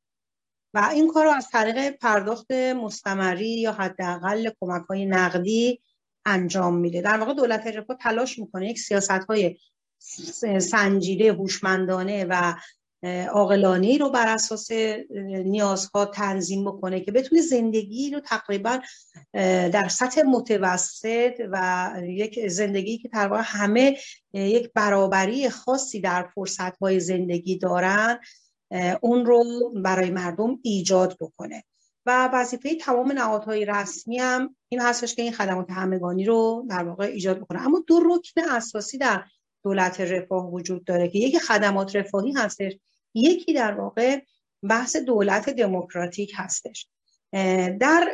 و 0.75 0.91
این 0.93 1.09
کار 1.13 1.25
رو 1.25 1.31
از 1.31 1.49
طریق 1.53 1.91
پرداخت 1.91 2.53
مستمری 2.53 3.61
یا 3.61 3.73
حداقل 3.73 4.51
کمک 4.61 4.83
های 4.83 5.07
نقدی 5.07 5.81
انجام 6.29 6.77
میده. 6.77 7.03
در 7.03 7.19
واقع 7.19 7.35
دولت 7.35 7.67
رفاه 7.67 7.97
تلاش 7.97 8.39
می‌کنه 8.39 8.71
یک 8.71 8.79
سیاست 8.79 9.11
های 9.11 9.57
سنجیده 10.61 11.33
هوشمندانه 11.33 12.27
و 12.31 12.55
عاقلانه 13.33 13.99
رو 13.99 14.11
بر 14.11 14.29
اساس 14.29 14.71
نیازها 15.45 16.05
تنظیم 16.05 16.65
بکنه 16.65 17.01
که 17.01 17.13
بتونه 17.13 17.43
زندگی 17.43 18.11
رو 18.11 18.21
تقریبا 18.21 18.79
در 19.73 19.89
سطح 19.89 20.23
متوسط 20.23 21.41
و 21.53 21.93
یک 22.03 22.49
زندگی 22.49 22.99
که 22.99 23.09
تقریبا 23.09 23.41
همه 23.43 23.97
یک 24.33 24.71
برابری 24.75 25.51
خاصی 25.51 26.01
در 26.01 26.29
فرصتهای 26.35 27.01
زندگی 27.01 27.59
دارن 27.59 28.19
اون 29.01 29.27
رو 29.27 29.45
برای 29.85 30.11
مردم 30.11 30.59
ایجاد 30.63 31.17
بکنه. 31.21 31.65
و 32.09 32.29
وظیفه 32.33 32.75
تمام 32.75 33.13
نهادهای 33.13 33.65
رسمی 33.65 34.19
هم 34.19 34.57
این 34.69 34.81
هستش 34.81 35.15
که 35.15 35.23
این 35.23 35.33
خدمات 35.33 35.71
همگانی 35.71 36.25
رو 36.25 36.67
در 36.71 36.85
واقع 36.85 37.05
ایجاد 37.05 37.41
بکنه. 37.41 37.67
اما 37.67 37.85
دو 37.87 38.01
رکن 38.01 38.51
اساسی 38.51 38.99
در 38.99 39.25
دولت 39.65 40.01
رفاه 40.01 40.51
وجود 40.51 40.85
داره 40.85 41.09
که 41.09 41.19
یکی 41.19 41.39
خدمات 41.39 41.97
رفاهی 41.97 42.33
هستش 42.33 42.73
یکی 43.15 43.53
در 43.53 43.73
واقع 43.73 44.21
بحث 44.63 44.97
دولت 44.97 45.51
دموکراتیک 45.51 46.33
هستش. 46.37 46.89
در 47.81 48.09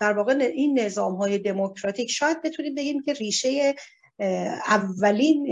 در 0.00 0.12
واقع 0.12 0.32
این 0.32 0.80
نظام 0.80 1.14
های 1.14 1.38
دموکراتیک 1.38 2.10
شاید 2.10 2.42
بتونیم 2.42 2.74
بگیم 2.74 3.02
که 3.02 3.12
ریشه 3.12 3.74
اولین 4.66 5.46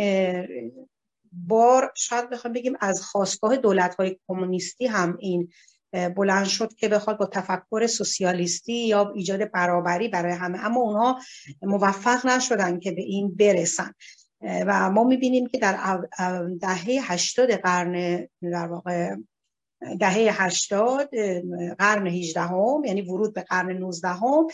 بار 1.33 1.92
شاید 1.97 2.31
بخوام 2.31 2.53
بگیم 2.53 2.77
از 2.81 3.03
خواستگاه 3.03 3.57
دولت 3.57 3.95
های 3.95 4.16
کمونیستی 4.29 4.87
هم 4.87 5.16
این 5.21 5.49
بلند 5.92 6.46
شد 6.46 6.74
که 6.74 6.88
بخواد 6.88 7.18
با 7.18 7.26
تفکر 7.26 7.87
سوسیالیستی 7.87 8.87
یا 8.87 9.12
ایجاد 9.14 9.50
برابری 9.50 10.09
برای 10.09 10.33
همه. 10.33 10.64
اما 10.64 10.81
اونها 10.81 11.20
موفق 11.62 12.26
نشدن 12.26 12.78
که 12.78 12.92
به 12.92 13.02
این 13.02 13.35
برسن. 13.35 13.92
و 14.42 14.90
ما 14.90 15.05
می‌بینیم 15.05 15.46
که 15.46 15.59
در 15.59 16.00
دهه 16.61 17.12
هشتاد 17.12 17.52
قرن 17.52 18.26
در 18.42 18.66
واقع 18.66 19.14
دهه 20.00 20.42
هشتاد 20.42 21.11
قرن 21.78 22.07
هیجدهم 22.07 22.85
یعنی 22.85 23.02
ورود 23.02 23.35
به 23.35 23.42
قرن 23.42 23.72
نوزدهم 23.72 24.46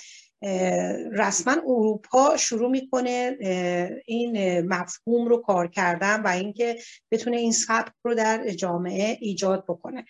رسما 1.12 1.52
اروپا 1.66 2.36
شروع 2.36 2.70
می‌کنه 2.70 3.36
این 4.06 4.60
مفهوم 4.60 5.28
رو 5.28 5.36
کار 5.36 5.68
کردن 5.68 6.22
و 6.22 6.28
اینکه 6.28 6.78
بتونه 7.10 7.36
این 7.36 7.52
سبک 7.52 7.92
رو 8.02 8.14
در 8.14 8.50
جامعه 8.50 9.18
ایجاد 9.20 9.64
بکنه. 9.64 10.04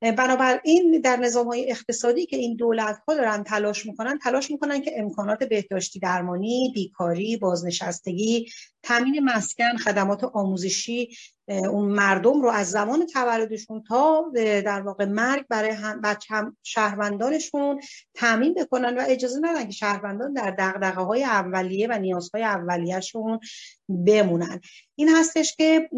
بنابراین 0.00 1.00
در 1.04 1.16
نظام 1.16 1.46
های 1.46 1.70
اقتصادی 1.70 2.26
که 2.26 2.36
این 2.36 2.56
دولت 2.56 2.98
ها 3.08 3.14
دارن 3.14 3.42
تلاش 3.42 3.86
می‌کنن 3.86 4.18
تلاش 4.18 4.50
می‌کنن 4.50 4.80
که 4.80 4.92
امکانات 4.96 5.44
بهداشتی 5.44 5.98
درمانی 5.98 6.72
بیکاری 6.74 7.36
بازنشستگی 7.36 8.50
تامین 8.82 9.24
مسکن 9.24 9.76
خدمات 9.76 10.24
آموزشی 10.24 11.16
اون 11.48 11.84
مردم 11.84 12.42
رو 12.42 12.48
از 12.48 12.70
زمان 12.70 13.06
تولدشون 13.06 13.84
تا 13.88 14.32
در 14.64 14.80
واقع 14.80 15.04
مرگ 15.04 15.46
برای 15.48 15.70
هم 15.70 16.00
بچه 16.00 16.34
هم 16.34 16.56
شهروندانشون 16.62 17.80
تامین 18.14 18.54
بکنن 18.54 18.98
و 18.98 19.04
اجازه 19.08 19.38
ندن 19.42 19.70
شهروندان 19.72 20.32
در 20.32 20.50
دقدقه 20.50 21.00
های 21.00 21.24
اولیه 21.24 21.88
و 21.90 21.98
نیازهای 21.98 22.44
اولیهشون 22.44 23.40
بمونن. 23.88 24.60
این 24.94 25.08
هستش 25.08 25.56
که 25.56 25.88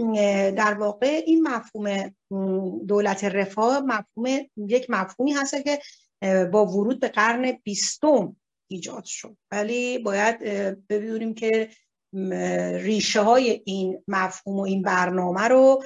در 0.57 0.75
واقع 0.75 1.23
این 1.27 1.49
مفهوم 1.49 2.15
دولت 2.87 3.25
رفاه 3.25 3.81
مفهوم 3.81 4.27
یک 4.57 4.91
مفهومی 4.91 5.33
هست 5.33 5.57
که 5.65 5.79
با 6.53 6.67
ورود 6.67 7.01
به 7.01 7.09
قرن 7.09 7.53
بیستم 7.65 8.37
ایجاد 8.71 9.05
شد. 9.05 9.37
ولی 9.51 9.99
باید 9.99 10.39
ببینیم 10.89 11.35
که 11.35 11.69
ریشه 12.73 13.21
های 13.21 13.63
این 13.65 14.03
مفهوم 14.09 14.57
و 14.57 14.63
این 14.63 14.83
برنامه 14.83 15.41
رو 15.41 15.83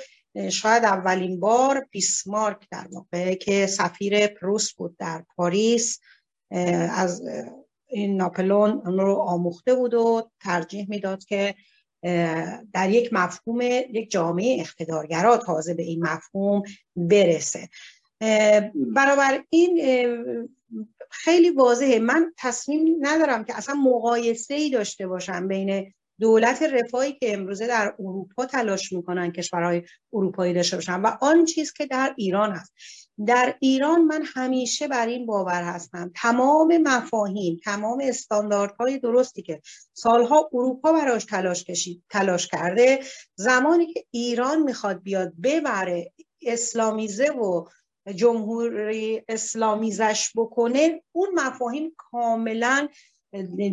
شاید 0.50 0.84
اولین 0.84 1.40
بار 1.40 1.86
بیسمارک 1.90 2.68
در 2.70 2.88
واقع 2.92 3.34
که 3.34 3.66
سفیر 3.66 4.26
پروس 4.26 4.72
بود 4.72 4.96
در 4.96 5.24
پاریس 5.36 6.00
از 6.90 7.22
این 7.88 8.16
ناپلون 8.16 8.82
رو 8.84 9.14
آموخته 9.14 9.74
بود 9.74 9.94
و 9.94 10.30
ترجیح 10.40 10.86
می‌داد 10.88 11.24
که 11.24 11.54
در 12.72 12.90
یک 12.90 13.12
مفهوم 13.12 13.60
یک 13.60 14.10
جامعه 14.10 14.60
اقتدارگرا 14.60 15.36
تازه 15.36 15.74
به 15.74 15.82
این 15.82 16.02
مفهوم 16.02 16.62
برسه. 16.96 17.68
برابر 18.94 19.44
این 19.50 19.80
خیلی 21.10 21.50
واضحه. 21.50 21.98
من 21.98 22.32
تصمیم 22.38 22.96
ندارم 23.00 23.44
که 23.44 23.56
اصلا 23.56 23.74
مقایسه 23.74 24.54
ای 24.54 24.70
داشته 24.70 25.06
باشم 25.06 25.48
بین 25.48 25.92
دولت 26.20 26.62
رفاهی 26.62 27.12
که 27.12 27.34
امروزه 27.34 27.66
در 27.66 27.94
اروپا 27.98 28.46
تلاش 28.46 28.92
می‌کنن 28.92 29.32
کشورهای 29.32 29.82
اروپایی 30.12 30.54
داشته 30.54 30.76
باشن 30.76 31.00
و 31.00 31.16
آن 31.20 31.44
چیز 31.44 31.72
که 31.72 31.86
در 31.86 32.14
ایران 32.16 32.52
هست. 32.52 32.72
در 33.26 33.54
ایران 33.60 34.04
من 34.04 34.22
همیشه 34.34 34.88
بر 34.88 35.06
این 35.06 35.26
باور 35.26 35.62
هستم. 35.62 36.12
تمام 36.14 36.78
مفاهیم 36.78 37.60
تمام 37.64 38.00
استانداردهای 38.02 38.98
درستی 38.98 39.42
که 39.42 39.60
سالها 39.92 40.50
اروپا 40.52 40.92
براش 40.92 41.24
تلاش 41.24 41.64
کشید 41.64 42.02
تلاش 42.10 42.46
کرده 42.46 43.00
زمانی 43.34 43.92
که 43.92 44.04
ایران 44.10 44.62
می‌خواد 44.62 45.02
بیاد 45.02 45.32
ببره 45.42 46.12
اسلامیزه 46.42 47.30
و 47.30 47.64
جمهوری 48.14 49.22
اسلامیزش 49.28 50.30
بکنه 50.36 51.02
اون 51.12 51.28
مفاهیم 51.34 51.94
کاملا 51.96 52.88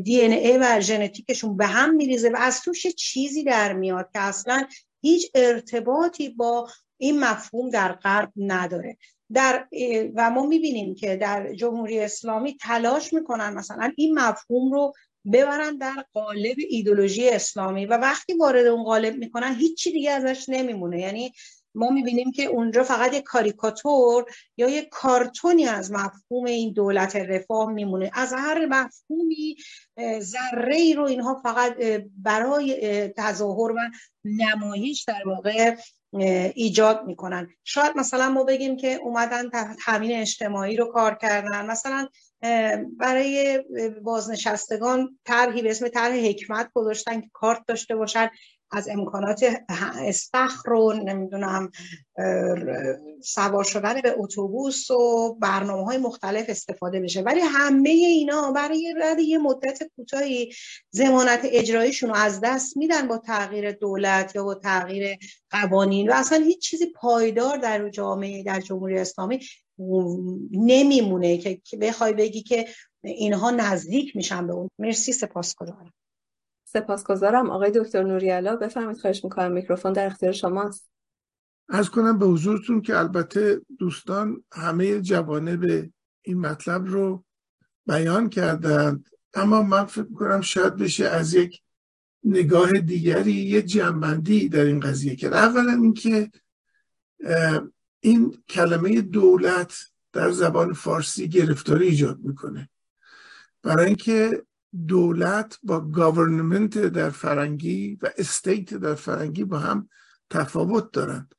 دی 0.03 0.21
این 0.21 0.33
ای 0.33 0.57
و 0.57 0.79
ژنتیکشون 0.81 1.57
به 1.57 1.65
هم 1.65 1.95
میریزه 1.95 2.29
و 2.29 2.35
از 2.39 2.61
توش 2.61 2.87
چیزی 2.87 3.43
در 3.43 3.73
میاد 3.73 4.09
که 4.13 4.19
اصلا 4.19 4.67
هیچ 5.01 5.31
ارتباطی 5.35 6.29
با 6.29 6.69
این 6.97 7.19
مفهوم 7.19 7.69
در 7.69 7.93
غرب 7.93 8.31
نداره. 8.37 8.97
در 9.33 9.67
و 10.15 10.29
ما 10.29 10.45
می‌بینیم 10.45 10.95
که 10.95 11.15
در 11.15 11.53
جمهوری 11.53 11.99
اسلامی 11.99 12.57
تلاش 12.61 13.13
می‌کنن 13.13 13.53
مثلا 13.53 13.91
این 13.97 14.19
مفهوم 14.19 14.71
رو 14.71 14.93
ببرن 15.31 15.77
در 15.77 16.05
قالب 16.13 16.55
ایدولوژی 16.69 17.29
اسلامی 17.29 17.85
و 17.85 17.97
وقتی 17.97 18.33
وارد 18.33 18.65
اون 18.65 18.83
قالب 18.83 19.15
می‌کنن 19.15 19.55
هیچی 19.55 19.91
دیگه 19.91 20.11
ازش 20.11 20.49
نمیمونه. 20.49 20.99
یعنی 20.99 21.33
ما 21.75 21.89
می‌بینیم 21.89 22.31
که 22.31 22.45
اونجا 22.45 22.83
فقط 22.83 23.13
یک 23.13 23.23
کاریکاتور 23.23 24.25
یا 24.57 24.69
یک 24.69 24.89
کارتونی 24.89 25.65
از 25.65 25.91
مفهوم 25.91 26.45
این 26.45 26.73
دولت 26.73 27.15
رفاه 27.15 27.71
میمونه. 27.71 28.11
از 28.13 28.33
هر 28.33 28.65
مفهومی 28.65 29.55
ذره 30.19 30.75
ای 30.75 30.93
رو 30.93 31.03
اینها 31.03 31.41
فقط 31.43 31.77
برای 32.17 33.07
تظاهر 33.17 33.71
و 33.71 33.79
نمایش 34.25 35.03
در 35.03 35.21
واقع 35.25 35.75
ایجاد 36.55 37.03
می‌کنن. 37.05 37.49
شاید 37.63 37.91
مثلا 37.95 38.29
ما 38.29 38.43
بگیم 38.43 38.77
که 38.77 38.93
اومدن 38.93 39.49
تامین 39.85 40.11
اجتماعی 40.11 40.77
رو 40.77 40.85
کار 40.85 41.15
کردن. 41.15 41.65
مثلا 41.65 42.07
برای 42.97 43.63
بازنشستگان 44.03 45.19
طرحی 45.25 45.61
به 45.61 45.71
اسم 45.71 45.87
طرح 45.87 46.15
حکمت 46.15 46.69
گذاشتن 46.73 47.21
که 47.21 47.29
کارت 47.33 47.61
داشته 47.67 47.95
باشن. 47.95 48.29
از 48.75 48.89
امکانات 48.89 49.45
استخر 49.99 50.69
رو 50.69 50.93
نمی‌دونم 50.93 51.71
سوار 53.23 53.63
شدن 53.63 54.01
به 54.01 54.15
اتوبوس 54.17 54.91
و 54.91 55.33
برنامه 55.39 55.85
های 55.85 55.97
مختلف 55.97 56.45
استفاده 56.49 56.99
بشه. 56.99 57.21
ولی 57.21 57.39
همه 57.39 57.89
اینا 57.89 58.51
برای 58.51 58.93
رد 59.01 59.19
یه 59.19 59.37
مدت 59.37 59.83
کوتاهی 59.95 60.53
زمانت 60.89 61.39
اجراییشون 61.43 62.09
رو 62.09 62.15
از 62.15 62.39
دست 62.43 62.77
میدن 62.77 63.07
با 63.07 63.17
تغییر 63.17 63.71
دولت 63.71 64.35
یا 64.35 64.43
با 64.43 64.55
تغییر 64.55 65.17
قوانین. 65.49 66.09
و 66.09 66.13
اصلا 66.13 66.43
هیچ 66.43 66.59
چیزی 66.59 66.85
پایدار 66.85 67.57
در 67.57 67.89
جامعه 67.89 68.43
در 68.43 68.59
جمهوری 68.59 68.99
اسلامی 68.99 69.39
نمیمونه 70.51 71.37
که 71.37 71.77
بخوای 71.81 72.13
بگی 72.13 72.41
که 72.41 72.65
اینها 73.03 73.51
نزدیک 73.51 74.15
میشن 74.15 74.47
به 74.47 74.53
اون. 74.53 74.69
مرسی 74.79 75.13
سپاسگزارم. 75.13 75.93
سپاسگزارم. 76.75 77.49
آقای 77.49 77.71
دکتر 77.75 78.03
نوریالا 78.03 78.55
بفرمایید 78.55 78.99
خواهش 79.01 79.23
می‌کنم 79.23 79.51
میکروفون 79.51 79.93
در 79.93 80.05
اختیار 80.05 80.31
شماست. 80.31 80.89
از 81.69 81.89
کنم 81.89 82.19
به 82.19 82.25
حضورتون 82.25 82.81
که 82.81 82.97
البته 82.97 83.61
دوستان 83.79 84.43
همه 84.53 84.99
به 85.57 85.89
این 86.21 86.39
مطلب 86.39 86.85
رو 86.85 87.23
بیان 87.85 88.29
کردند. 88.29 89.09
اما 89.33 89.61
من 89.61 89.85
فکر 89.85 90.13
کنم 90.13 90.41
شاید 90.41 90.75
بشه 90.75 91.05
از 91.05 91.33
یک 91.33 91.61
نگاه 92.23 92.71
دیگری 92.71 93.33
یه 93.33 93.61
جنبندی 93.61 94.49
در 94.49 94.63
این 94.63 94.79
قضیه 94.79 95.15
کرد. 95.15 95.33
اولا 95.33 95.71
اینکه 95.71 96.31
این 97.99 98.37
کلمه 98.49 99.01
دولت 99.01 99.77
در 100.13 100.31
زبان 100.31 100.73
فارسی 100.73 101.29
گرفتاری 101.29 101.87
ایجاد 101.87 102.19
می‌کنه. 102.19 102.69
برای 103.63 103.85
اینکه 103.85 104.43
دولت 104.87 105.59
با 105.63 105.79
government 105.79 106.77
در 106.77 107.09
فرنگی 107.09 107.95
و 108.01 108.09
state 108.17 108.73
در 108.73 108.95
فرنگی 108.95 109.43
با 109.43 109.59
هم 109.59 109.89
تفاوت 110.29 110.91
دارن 110.91 111.29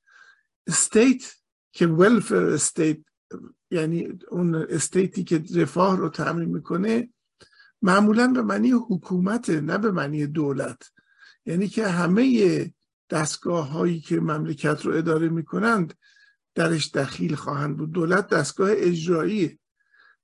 state 0.67 1.23
که 1.73 1.87
welfare 1.87 2.45
state 2.45 2.99
یعنی 3.71 4.19
اون 4.31 4.55
state 4.55 5.13
ی 5.13 5.25
که 5.25 5.45
رفاه 5.55 5.97
رو 5.97 6.09
تأمین 6.09 6.49
می‌کنه 6.49 7.09
معمولا 7.83 8.27
به 8.27 8.43
معنی 8.43 8.71
حکومت 8.71 9.51
نه 9.51 9.79
به 9.79 9.91
معنی 9.91 10.27
دولت. 10.27 10.83
یعنی 11.47 11.69
که 11.69 11.89
همه 11.89 12.75
دستگاه 13.11 13.69
هایی 13.69 14.01
که 14.01 14.21
مملکت 14.21 14.87
رو 14.87 14.97
اداره 14.97 15.29
می‌کنند 15.29 15.95
درش 16.55 16.91
دخیل 16.91 17.35
خواهند 17.35 17.77
بود. 17.77 17.93
دولت 17.93 18.29
دستگاه 18.29 18.71
اجرایی. 18.73 19.59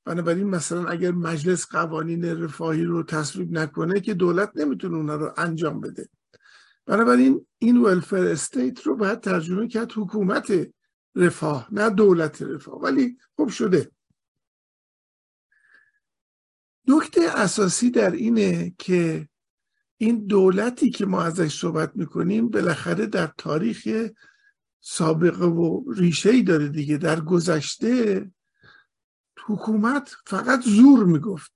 بنابراین 0.04 0.46
مثلا 0.46 0.86
اگر 0.86 1.10
مجلس 1.10 1.66
قوانین 1.66 2.24
رفاهی 2.24 2.84
رو 2.84 3.02
تصویب 3.02 3.52
نکنه 3.52 4.00
که 4.00 4.14
دولت 4.14 4.52
نمی‌تونه 4.54 4.96
اونا 4.96 5.16
رو 5.16 5.32
انجام 5.36 5.80
بده. 5.80 6.08
بنابراین 6.86 7.46
این 7.58 7.76
ولفر 7.76 8.24
استیت 8.24 8.82
رو 8.82 8.96
باید 8.96 9.20
ترجمه 9.20 9.68
کرد 9.68 9.92
حکومت 9.92 10.52
رفاه 11.16 11.68
نه 11.72 11.90
دولت 11.90 12.42
رفاه. 12.42 12.80
ولی 12.80 13.18
خوب 13.36 13.48
شده. 13.48 13.90
نکته 16.88 17.20
اساسی 17.34 17.90
در 17.90 18.10
اینه 18.10 18.74
که 18.78 19.28
این 19.96 20.26
دولتی 20.26 20.90
که 20.90 21.06
ما 21.06 21.22
ازش 21.22 21.60
صحبت 21.60 21.92
می‌کنیم 21.94 22.48
بالاخره 22.48 23.06
در 23.06 23.32
تاریخ 23.38 23.88
سابقه 24.80 25.46
و 25.46 25.92
ریشه 25.92 26.30
ای 26.30 26.42
داره 26.42 26.68
دیگه. 26.68 26.98
در 26.98 27.20
گذشته 27.20 28.30
حکومت 29.46 30.16
فقط 30.26 30.62
زور 30.64 31.04
می‌گفت. 31.04 31.52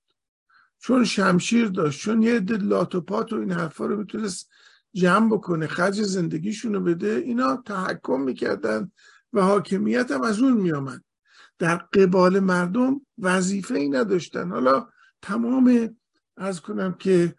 چون 0.79 1.03
شمشیر 1.03 1.67
داشت 1.67 2.01
چون 2.01 2.21
یه 2.21 2.33
عده 2.35 2.57
لاتوپات 2.57 3.33
و 3.33 3.35
این 3.35 3.51
حرفا 3.51 3.85
رو 3.85 3.97
می‌تونست 3.97 4.49
جمع 4.93 5.29
بکنه 5.29 5.67
خرج 5.67 6.01
زندگیشون 6.01 6.73
رو 6.73 6.79
بده 6.79 7.23
اینا 7.25 7.55
تحکم 7.55 8.21
می‌کردن 8.21 8.91
و 9.33 9.41
حاکمیت 9.41 10.11
هم 10.11 10.21
از 10.21 10.39
اون 10.39 10.53
میامد 10.53 11.03
در 11.59 11.77
قبال 11.77 12.39
مردم 12.39 13.01
وظیفه 13.17 13.75
ای 13.75 13.89
نداشتن. 13.89 14.51
حالا 14.51 14.87
تمام 15.21 15.97
از 16.37 16.61
کنم 16.61 16.93
که 16.93 17.35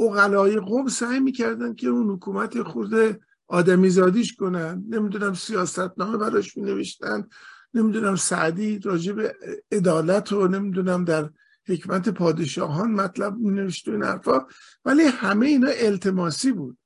اقلای 0.00 0.60
قوم 0.60 0.88
سعی 0.88 1.20
می‌کردن 1.20 1.74
که 1.74 1.88
اون 1.88 2.10
حکومت 2.10 2.62
خورده 2.62 3.20
آدمی 3.46 3.90
زادیش 3.90 4.36
کنن. 4.36 4.84
نمی‌دونم 4.88 5.34
سیاست 5.34 5.98
نامه 5.98 6.16
براش 6.16 6.56
می 6.56 6.62
نوشتن 6.62 7.28
نمی‌دونم 7.74 8.16
سعدی 8.16 8.78
راجع 8.78 9.12
به 9.12 9.36
عدالت 9.72 10.32
و 10.32 10.48
نمی‌دونم 10.48 11.04
در 11.04 11.30
حکمت 11.66 12.08
پادشاهان 12.08 12.90
مطلب 12.90 13.36
می 13.36 13.50
نوشت 13.50 13.88
و 13.88 13.90
این 13.90 14.02
حرفا 14.02 14.46
ولی 14.84 15.02
همه 15.02 15.46
اینا 15.46 15.70
التماسی 15.70 16.52
بود. 16.52 16.78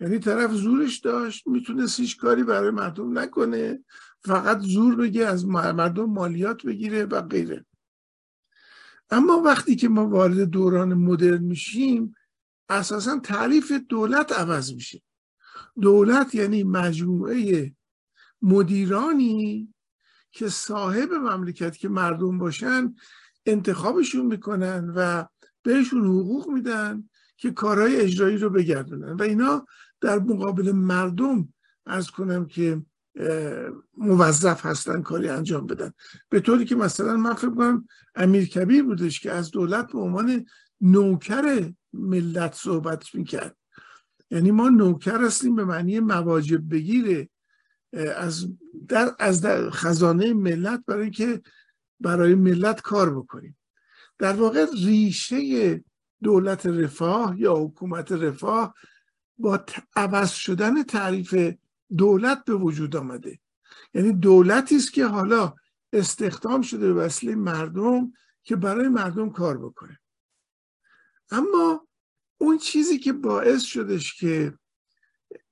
یعنی 0.00 0.18
طرف 0.18 0.52
زورش 0.52 0.98
داشت 0.98 1.46
می‌تونست 1.46 2.00
هیچ 2.00 2.16
کاری 2.16 2.42
برای 2.42 2.70
مردم 2.70 3.18
نکنه 3.18 3.84
فقط 4.20 4.60
زور 4.60 4.96
بگه 4.96 5.26
از 5.26 5.46
مردم 5.46 6.04
مالیات 6.04 6.66
بگیره 6.66 7.04
و 7.04 7.22
غیره. 7.22 7.64
اما 9.10 9.36
وقتی 9.40 9.76
که 9.76 9.88
ما 9.88 10.08
وارد 10.08 10.40
دوران 10.40 10.94
مدرن 10.94 11.42
میشیم 11.42 12.14
اساسا 12.68 13.18
تعریف 13.18 13.72
دولت 13.88 14.32
عوض 14.32 14.74
میشه. 14.74 15.02
دولت 15.80 16.34
یعنی 16.34 16.64
مجموعه 16.64 17.72
مدیرانی 18.42 19.71
که 20.32 20.48
صاحب 20.48 21.12
مملکت 21.12 21.76
که 21.76 21.88
مردم 21.88 22.38
باشن 22.38 22.94
انتخابشون 23.46 24.26
می‌کنن 24.26 24.92
و 24.96 25.24
بهشون 25.62 26.04
حقوق 26.04 26.48
میدن 26.48 27.08
که 27.36 27.50
کارهای 27.50 27.96
اجرایی 27.96 28.36
رو 28.36 28.50
بگردونن. 28.50 29.12
و 29.12 29.22
اینا 29.22 29.66
در 30.00 30.18
مقابل 30.18 30.72
مردم 30.72 31.48
از 31.86 32.10
کنم 32.10 32.46
که 32.46 32.82
موظف 33.96 34.66
هستن 34.66 35.02
کاری 35.02 35.28
انجام 35.28 35.66
بدن. 35.66 35.92
به 36.28 36.40
طوری 36.40 36.64
که 36.64 36.74
مثلا 36.74 37.16
من 37.16 37.34
فکر 37.34 37.54
کنم 37.54 37.86
امیر 38.14 38.48
کبیر 38.48 38.82
بودش 38.82 39.20
که 39.20 39.32
از 39.32 39.50
دولت 39.50 39.92
به 39.92 39.98
عنوان 39.98 40.46
نوکر 40.80 41.72
ملت 41.92 42.54
صحبت 42.54 43.14
می‌کرد. 43.14 43.56
یعنی 44.30 44.50
ما 44.50 44.68
نوکر 44.68 45.24
هستیم 45.24 45.56
به 45.56 45.64
معنی 45.64 46.00
مواجب 46.00 46.70
بگیره 46.70 47.28
از 47.92 48.46
در 48.88 49.14
از 49.18 49.40
در 49.40 49.70
خزانه 49.70 50.32
ملت 50.32 50.84
برای 50.86 51.02
اینکه 51.02 51.42
برای 52.00 52.34
ملت 52.34 52.80
کار 52.80 53.14
بکنیم. 53.14 53.56
در 54.18 54.32
واقع 54.32 54.66
ریشه 54.84 55.84
دولت 56.22 56.66
رفاه 56.66 57.40
یا 57.40 57.54
حکومت 57.54 58.12
رفاه 58.12 58.74
با 59.38 59.64
عوض 59.96 60.30
شدن 60.30 60.82
تعریف 60.82 61.54
دولت 61.96 62.44
به 62.44 62.54
وجود 62.54 62.96
آمده. 62.96 63.38
یعنی 63.94 64.12
دولتی 64.12 64.76
است 64.76 64.92
که 64.92 65.06
حالا 65.06 65.54
استخدام 65.92 66.62
شده 66.62 66.92
به 66.92 67.04
وسیله 67.04 67.34
مردم 67.34 68.12
که 68.42 68.56
برای 68.56 68.88
مردم 68.88 69.30
کار 69.30 69.58
بکنه. 69.58 70.00
اما 71.30 71.86
اون 72.38 72.58
چیزی 72.58 72.98
که 72.98 73.12
باعث 73.12 73.62
شدش 73.62 74.14
که 74.14 74.54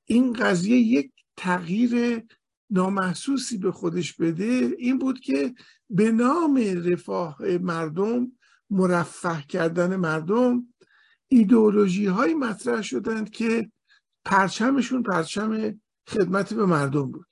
این 0.05 0.33
قضیه 0.33 0.77
یک 0.77 1.13
تغییر 1.41 2.23
نامحسوسی 2.71 3.59
به 3.59 3.73
خودش 3.73 4.13
بده 4.13 4.75
این 4.79 4.99
بود 4.99 5.21
که 5.21 5.55
به 5.91 6.13
نام 6.13 6.57
رفاه 6.85 7.43
مردم 7.43 8.33
مرفه 8.71 9.45
کردن 9.49 9.97
مردم 9.97 10.67
ایدئولوژی 11.29 12.07
های 12.07 12.35
مطرح 12.35 12.83
شدند 12.83 13.31
که 13.31 13.71
پرچمشون 14.25 15.03
پرچم 15.03 15.81
خدمت 16.09 16.55
به 16.55 16.67
مردم 16.67 17.11
بود. 17.11 17.27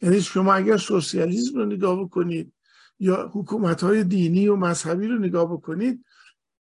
یعنی 0.00 0.20
شما 0.20 0.54
اگر 0.54 0.76
سوسیالیسم 0.76 1.58
رو 1.58 1.66
نگاه 1.66 2.00
بکنید 2.04 2.52
یا 2.98 3.30
حکومت 3.34 3.84
های 3.84 4.04
دینی 4.04 4.48
و 4.48 4.56
مذهبی 4.56 5.06
رو 5.06 5.18
نگاه 5.18 5.52
بکنید 5.52 6.04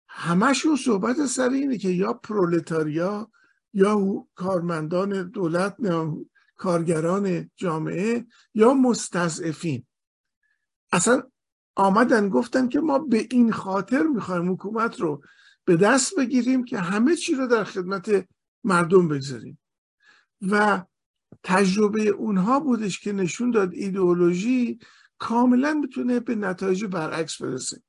همشون 0.07 0.75
صحبت 0.75 1.25
سر 1.25 1.49
اینه 1.49 1.77
که 1.77 1.89
یا 1.89 2.13
پرولتاریا 2.13 3.31
یا 3.73 4.25
کارمندان 4.35 5.29
دولت 5.29 5.75
کارگران 6.57 7.51
جامعه 7.55 8.25
یا 8.53 8.73
مستضعفین؟ 8.73 9.85
اصلا 10.91 11.23
آمدن 11.75 12.29
گفتن 12.29 12.67
که 12.67 12.79
ما 12.79 12.99
به 12.99 13.27
این 13.31 13.51
خاطر 13.51 14.03
می‌خوایم 14.03 14.51
حکومت 14.51 14.99
رو 14.99 15.23
به 15.65 15.77
دست 15.77 16.15
بگیریم 16.15 16.65
که 16.65 16.79
همه 16.79 17.15
چی 17.15 17.35
رو 17.35 17.47
در 17.47 17.63
خدمت 17.63 18.27
مردم 18.63 19.07
بگذاریم. 19.07 19.59
و 20.41 20.83
تجربه 21.43 22.07
اونها 22.07 22.59
بودش 22.59 22.99
که 22.99 23.13
نشون 23.13 23.51
داد 23.51 23.73
ایدئولوژی 23.73 24.79
کاملا 25.17 25.73
می‌تونه 25.73 26.19
به 26.19 26.35
نتایج 26.35 26.85
برعکس 26.85 27.41
برسه. 27.41 27.81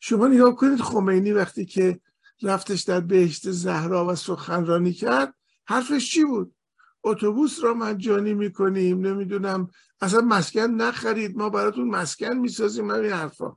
شما 0.00 0.28
نگاه 0.28 0.56
کنید 0.56 0.80
خمینی 0.80 1.32
وقتی 1.32 1.64
که 1.64 2.00
رفتش 2.42 2.82
در 2.82 3.00
بهشت 3.00 3.50
زهرا 3.50 4.06
و 4.06 4.14
سخنرانی 4.14 4.92
کرد 4.92 5.34
حرفش 5.66 6.10
چی 6.10 6.24
بود؟ 6.24 6.55
اتوبوس 7.04 7.64
را 7.64 7.74
مجانی 7.74 8.34
می‌کنیم 8.34 9.06
نمی‌دونم 9.06 9.70
اصلا 10.00 10.20
مسکن 10.20 10.60
نخرید 10.60 11.36
ما 11.36 11.48
براتون 11.50 11.88
مسکن 11.88 12.36
می‌سازیم 12.36 12.90
این 12.90 13.12
حرفا. 13.12 13.56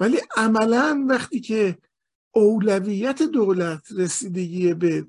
ولی 0.00 0.18
عملا 0.36 1.06
وقتی 1.08 1.40
که 1.40 1.78
اولویت 2.34 3.22
دولت 3.22 3.86
رسیدگی 3.96 4.74
به 4.74 5.06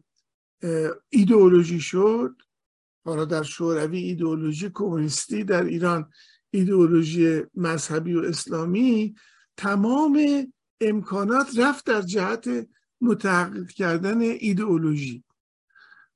ایدئولوژی 1.10 1.80
شد 1.80 2.36
حالا 3.06 3.26
در 3.26 3.44
شوروی 3.44 4.00
ایدئولوژی 4.00 4.70
کمونیستی 4.74 5.44
در 5.44 5.64
ایران 5.64 6.10
ایدئولوژی 6.50 7.42
مذهبی 7.54 8.14
و 8.14 8.20
اسلامی 8.20 9.16
تمام 9.58 10.20
امکانات 10.82 11.60
رفت 11.60 11.86
در 11.86 12.02
جهت 12.02 12.68
متحقق 13.02 13.68
کردن 13.68 14.22
ایدئولوژی. 14.22 15.24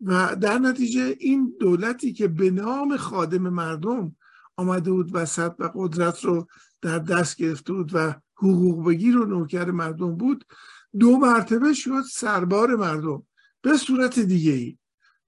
و 0.02 0.36
در 0.36 0.60
نتیجه 0.60 1.16
این 1.20 1.56
دولتی 1.60 2.14
که 2.14 2.28
به 2.28 2.52
نام 2.52 2.98
خادم 2.98 3.50
مردم 3.50 4.16
آمده 4.58 4.92
بود 4.92 5.10
وسط 5.14 5.54
و 5.60 5.72
قدرت 5.76 6.26
رو 6.26 6.48
در 6.82 7.00
دست 7.00 7.38
گرفته 7.38 7.74
بود 7.74 7.92
و 7.94 8.16
حقوق 8.36 8.88
بگیر 8.88 9.18
و 9.18 9.26
نوکر 9.26 9.72
مردم 9.72 10.16
بود 10.16 10.46
دو 11.00 11.18
مرتبه 11.18 11.74
شد 11.74 12.04
سربار 12.12 12.76
مردم 12.76 13.24
به 13.62 13.78
صورت 13.78 14.20
دیگه 14.20 14.52
ای. 14.52 14.78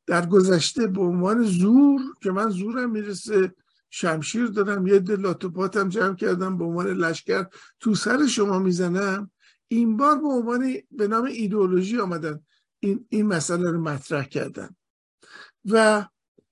در 0.07 0.25
گذشته 0.25 0.87
به 0.87 1.01
عنوان 1.01 1.43
زور 1.43 2.01
که 2.23 2.31
من 2.31 2.49
زورم 2.49 2.91
می‌رسه 2.91 3.53
شمشیر 3.89 4.45
دارم 4.45 4.87
یه 4.87 4.99
دلاتوپاتم 4.99 5.89
جمع 5.89 6.15
کردم 6.15 6.57
به 6.57 6.63
عنوان 6.63 6.87
لشکر 6.87 7.45
تو 7.79 7.95
سر 7.95 8.27
شما 8.27 8.59
می‌زنم. 8.59 9.31
این 9.67 9.97
بار 9.97 10.17
به 10.17 10.27
عنوان 10.27 10.73
به 10.91 11.07
نام 11.07 11.23
ایدئولوژی 11.23 11.99
آمدن. 11.99 12.39
این, 12.83 13.05
این 13.09 13.25
مسئله 13.25 13.71
رو 13.71 13.81
مطرح 13.81 14.23
کردن. 14.23 14.75
و 15.65 16.05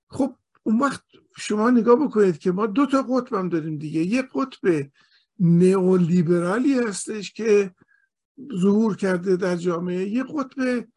خب 0.08 0.36
اون 0.62 0.78
وقت 0.78 1.02
شما 1.36 1.70
نگاه 1.70 2.04
بکنید 2.04 2.38
که 2.38 2.52
ما 2.52 2.66
دو 2.66 2.86
تا 2.86 3.02
قطب 3.02 3.34
هم 3.34 3.48
داریم 3.48 3.78
دیگه. 3.78 4.00
یه 4.00 4.22
قطب 4.22 4.90
نئولیبرالی 5.38 6.74
هستش 6.74 7.32
که 7.32 7.74
ظهور 8.60 8.96
کرده 8.96 9.36
در 9.36 9.56
جامعه. 9.56 10.08
یه 10.08 10.24
قطب 10.24 10.88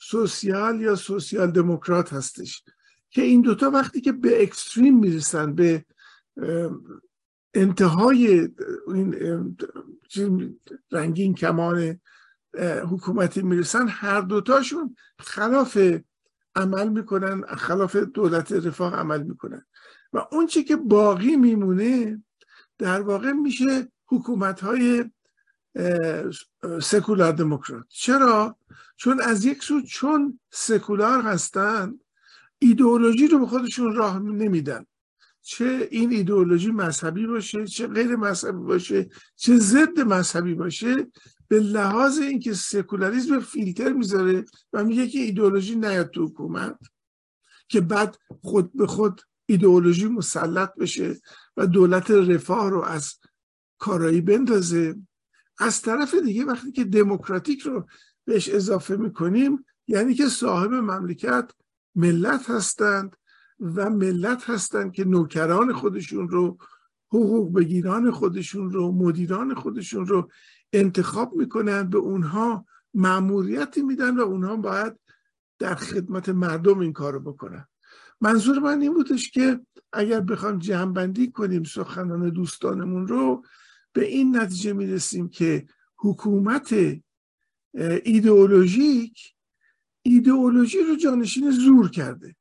سوسیال 0.00 0.80
یا 0.80 0.96
سوسیال 0.96 1.50
دموکرات 1.50 2.12
هستش 2.12 2.64
که 3.10 3.22
این 3.22 3.40
دوتا 3.40 3.70
وقتی 3.70 4.00
که 4.00 4.12
به 4.12 4.42
اکستریم 4.42 4.98
می‌رسن 4.98 5.54
به 5.54 5.84
انتهای 7.54 8.48
این 8.88 9.56
رنگین 10.92 11.34
کمان 11.34 12.00
حکومتی 12.62 13.42
می‌رسن 13.42 13.88
هر 13.88 14.20
دوتاشون 14.20 14.96
خلاف 15.18 15.78
عمل 16.54 16.88
می‌کنن 16.88 17.42
خلاف 17.42 17.96
دولت 17.96 18.52
رفاه 18.52 18.94
عمل 18.94 19.22
می‌کنن. 19.22 19.66
و 20.12 20.26
اون 20.32 20.46
چی 20.46 20.64
که 20.64 20.76
باقی 20.76 21.36
میمونه 21.36 22.22
در 22.78 23.00
واقع 23.00 23.32
میشه 23.32 23.92
حکومت 24.06 24.60
های 24.60 25.04
سکولار 26.82 27.32
دموکرات. 27.32 27.84
چرا؟ 27.88 28.56
چون 28.96 29.20
از 29.20 29.44
یک 29.44 29.62
سو 29.62 29.80
چون 29.80 30.40
سکولار 30.50 31.22
هستن 31.22 31.94
ایدئولوژی 32.58 33.28
رو 33.28 33.38
به 33.38 33.46
خودشون 33.46 33.94
راه 33.94 34.18
نمیدن. 34.18 34.84
چه 35.42 35.88
این 35.90 36.12
ایدئولوژی 36.12 36.70
مذهبی 36.70 37.26
باشه 37.26 37.66
چه 37.66 37.86
غیر 37.86 38.16
مذهبی 38.16 38.58
باشه 38.58 39.08
چه 39.36 39.56
ضد 39.56 40.00
مذهبی 40.00 40.54
باشه 40.54 41.06
به 41.48 41.60
لحاظ 41.60 42.18
اینکه 42.18 42.54
سکولاریزم 42.54 43.40
فیلتر 43.40 43.92
می‌ذاره 43.92 44.44
و 44.72 44.84
میگه 44.84 45.08
که 45.08 45.18
ایدئولوژی 45.18 45.76
نیاد 45.76 46.10
تو 46.10 46.26
حکومت 46.26 46.78
که 47.68 47.80
بعد 47.80 48.16
خود 48.42 48.76
به 48.76 48.86
خود 48.86 49.20
ایدئولوژی 49.46 50.08
مسلط 50.08 50.74
بشه 50.74 51.20
و 51.56 51.66
دولت 51.66 52.10
رفاه 52.10 52.70
رو 52.70 52.82
از 52.82 53.14
کارایی 53.78 54.20
بندازه. 54.20 54.96
از 55.58 55.82
طرف 55.82 56.14
دیگه 56.14 56.44
وقتی 56.44 56.72
که 56.72 56.84
دموکراتیک 56.84 57.60
رو 57.60 57.86
بهش 58.24 58.48
اضافه 58.48 58.96
می‌کنیم 58.96 59.64
یعنی 59.86 60.14
که 60.14 60.28
صاحب 60.28 60.72
مملکت 60.72 61.50
ملت 61.94 62.50
هستند 62.50 63.16
و 63.60 63.90
ملت 63.90 64.50
هستند 64.50 64.92
که 64.92 65.04
نوکران 65.04 65.72
خودشون 65.72 66.28
رو 66.28 66.58
حقوق 67.08 67.52
بگیران 67.54 68.10
خودشون 68.10 68.70
رو 68.70 68.92
مدیران 68.92 69.54
خودشون 69.54 70.06
رو 70.06 70.30
انتخاب 70.72 71.34
می‌کنن 71.34 71.90
به 71.90 71.98
اونها 71.98 72.66
معموریتی 72.94 73.82
میدن 73.82 74.16
و 74.16 74.20
اونها 74.20 74.56
باید 74.56 74.92
در 75.58 75.74
خدمت 75.74 76.28
مردم 76.28 76.78
این 76.78 76.92
کارو 76.92 77.20
بکنن. 77.20 77.68
منظور 78.20 78.58
من 78.58 78.82
این 78.82 78.94
بودش 78.94 79.30
که 79.30 79.60
اگر 79.92 80.20
بخوام 80.20 80.58
جمعبندی 80.58 81.30
کنیم 81.30 81.64
سخنان 81.64 82.30
دوستانمون 82.30 83.08
رو 83.08 83.44
به 83.92 84.04
این 84.04 84.36
نتیجه 84.36 84.72
می‌رسیم 84.72 85.28
که 85.28 85.66
حکومت 85.96 86.74
ایدئولوژیک 88.04 89.34
ایدئولوژی 90.02 90.78
رو 90.82 90.96
جانشین 90.96 91.50
زور 91.50 91.90
کرده. 91.90 92.36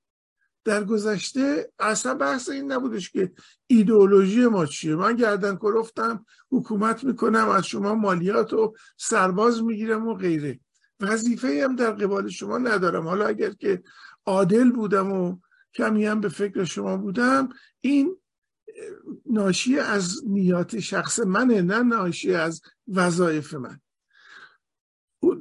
در 0.67 0.83
گذشته 0.83 1.71
اصلا 1.79 2.13
بحث 2.13 2.49
این 2.49 2.71
نبودش 2.71 3.11
که 3.11 3.31
ایدئولوژی 3.67 4.45
ما 4.45 4.65
چیه. 4.65 4.95
من 4.95 5.15
گردن 5.15 5.55
کرفتم 5.55 6.25
حکومت 6.51 7.03
می‌کنم 7.03 7.49
از 7.49 7.65
شما 7.65 7.95
مالیات 7.95 8.53
و 8.53 8.73
سرباز 8.97 9.63
می‌گیرم 9.63 10.07
و 10.07 10.13
غیره. 10.13 10.59
وظیفه 10.99 11.63
هم 11.63 11.75
در 11.75 11.91
قبال 11.91 12.29
شما 12.29 12.57
ندارم. 12.57 13.07
حالا 13.07 13.27
اگر 13.27 13.49
که 13.49 13.83
عادل 14.25 14.71
بودم 14.71 15.11
و 15.11 15.37
کمی 15.73 16.05
هم 16.05 16.21
به 16.21 16.29
فکر 16.29 16.63
شما 16.63 16.97
بودم 16.97 17.49
این 17.81 18.17
ناشی 19.25 19.79
از 19.79 20.21
نیات 20.27 20.79
شخص 20.79 21.19
منه 21.19 21.61
نه 21.61 21.83
ناشی 21.83 22.33
از 22.33 22.61
وظایف 22.87 23.53
من. 23.53 23.79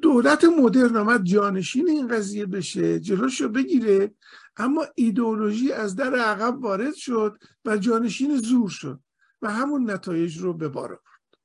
دولت 0.03 0.45
مدرن 0.45 0.97
آمد 0.97 1.25
جانشین 1.25 1.89
این 1.89 2.09
قضیه 2.09 2.47
بشه 2.47 3.01
جلوشو 3.01 3.49
بگیره. 3.49 4.15
اما 4.57 4.87
ایدئولوژی 4.95 5.73
از 5.73 5.97
در 5.97 6.15
عقب 6.15 6.59
وارد 6.59 6.95
شد 6.95 7.39
و 7.65 7.77
جانشین 7.77 8.37
زور 8.37 8.71
شد 8.71 9.01
و 9.43 9.51
همون 9.51 9.91
نتایج 9.91 10.39
رو 10.39 10.53
به 10.53 10.69
بار 10.69 10.89
برد 10.89 11.41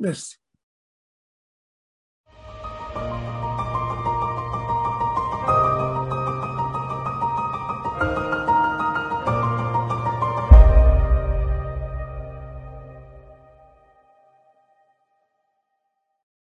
مرسی. 0.00 0.36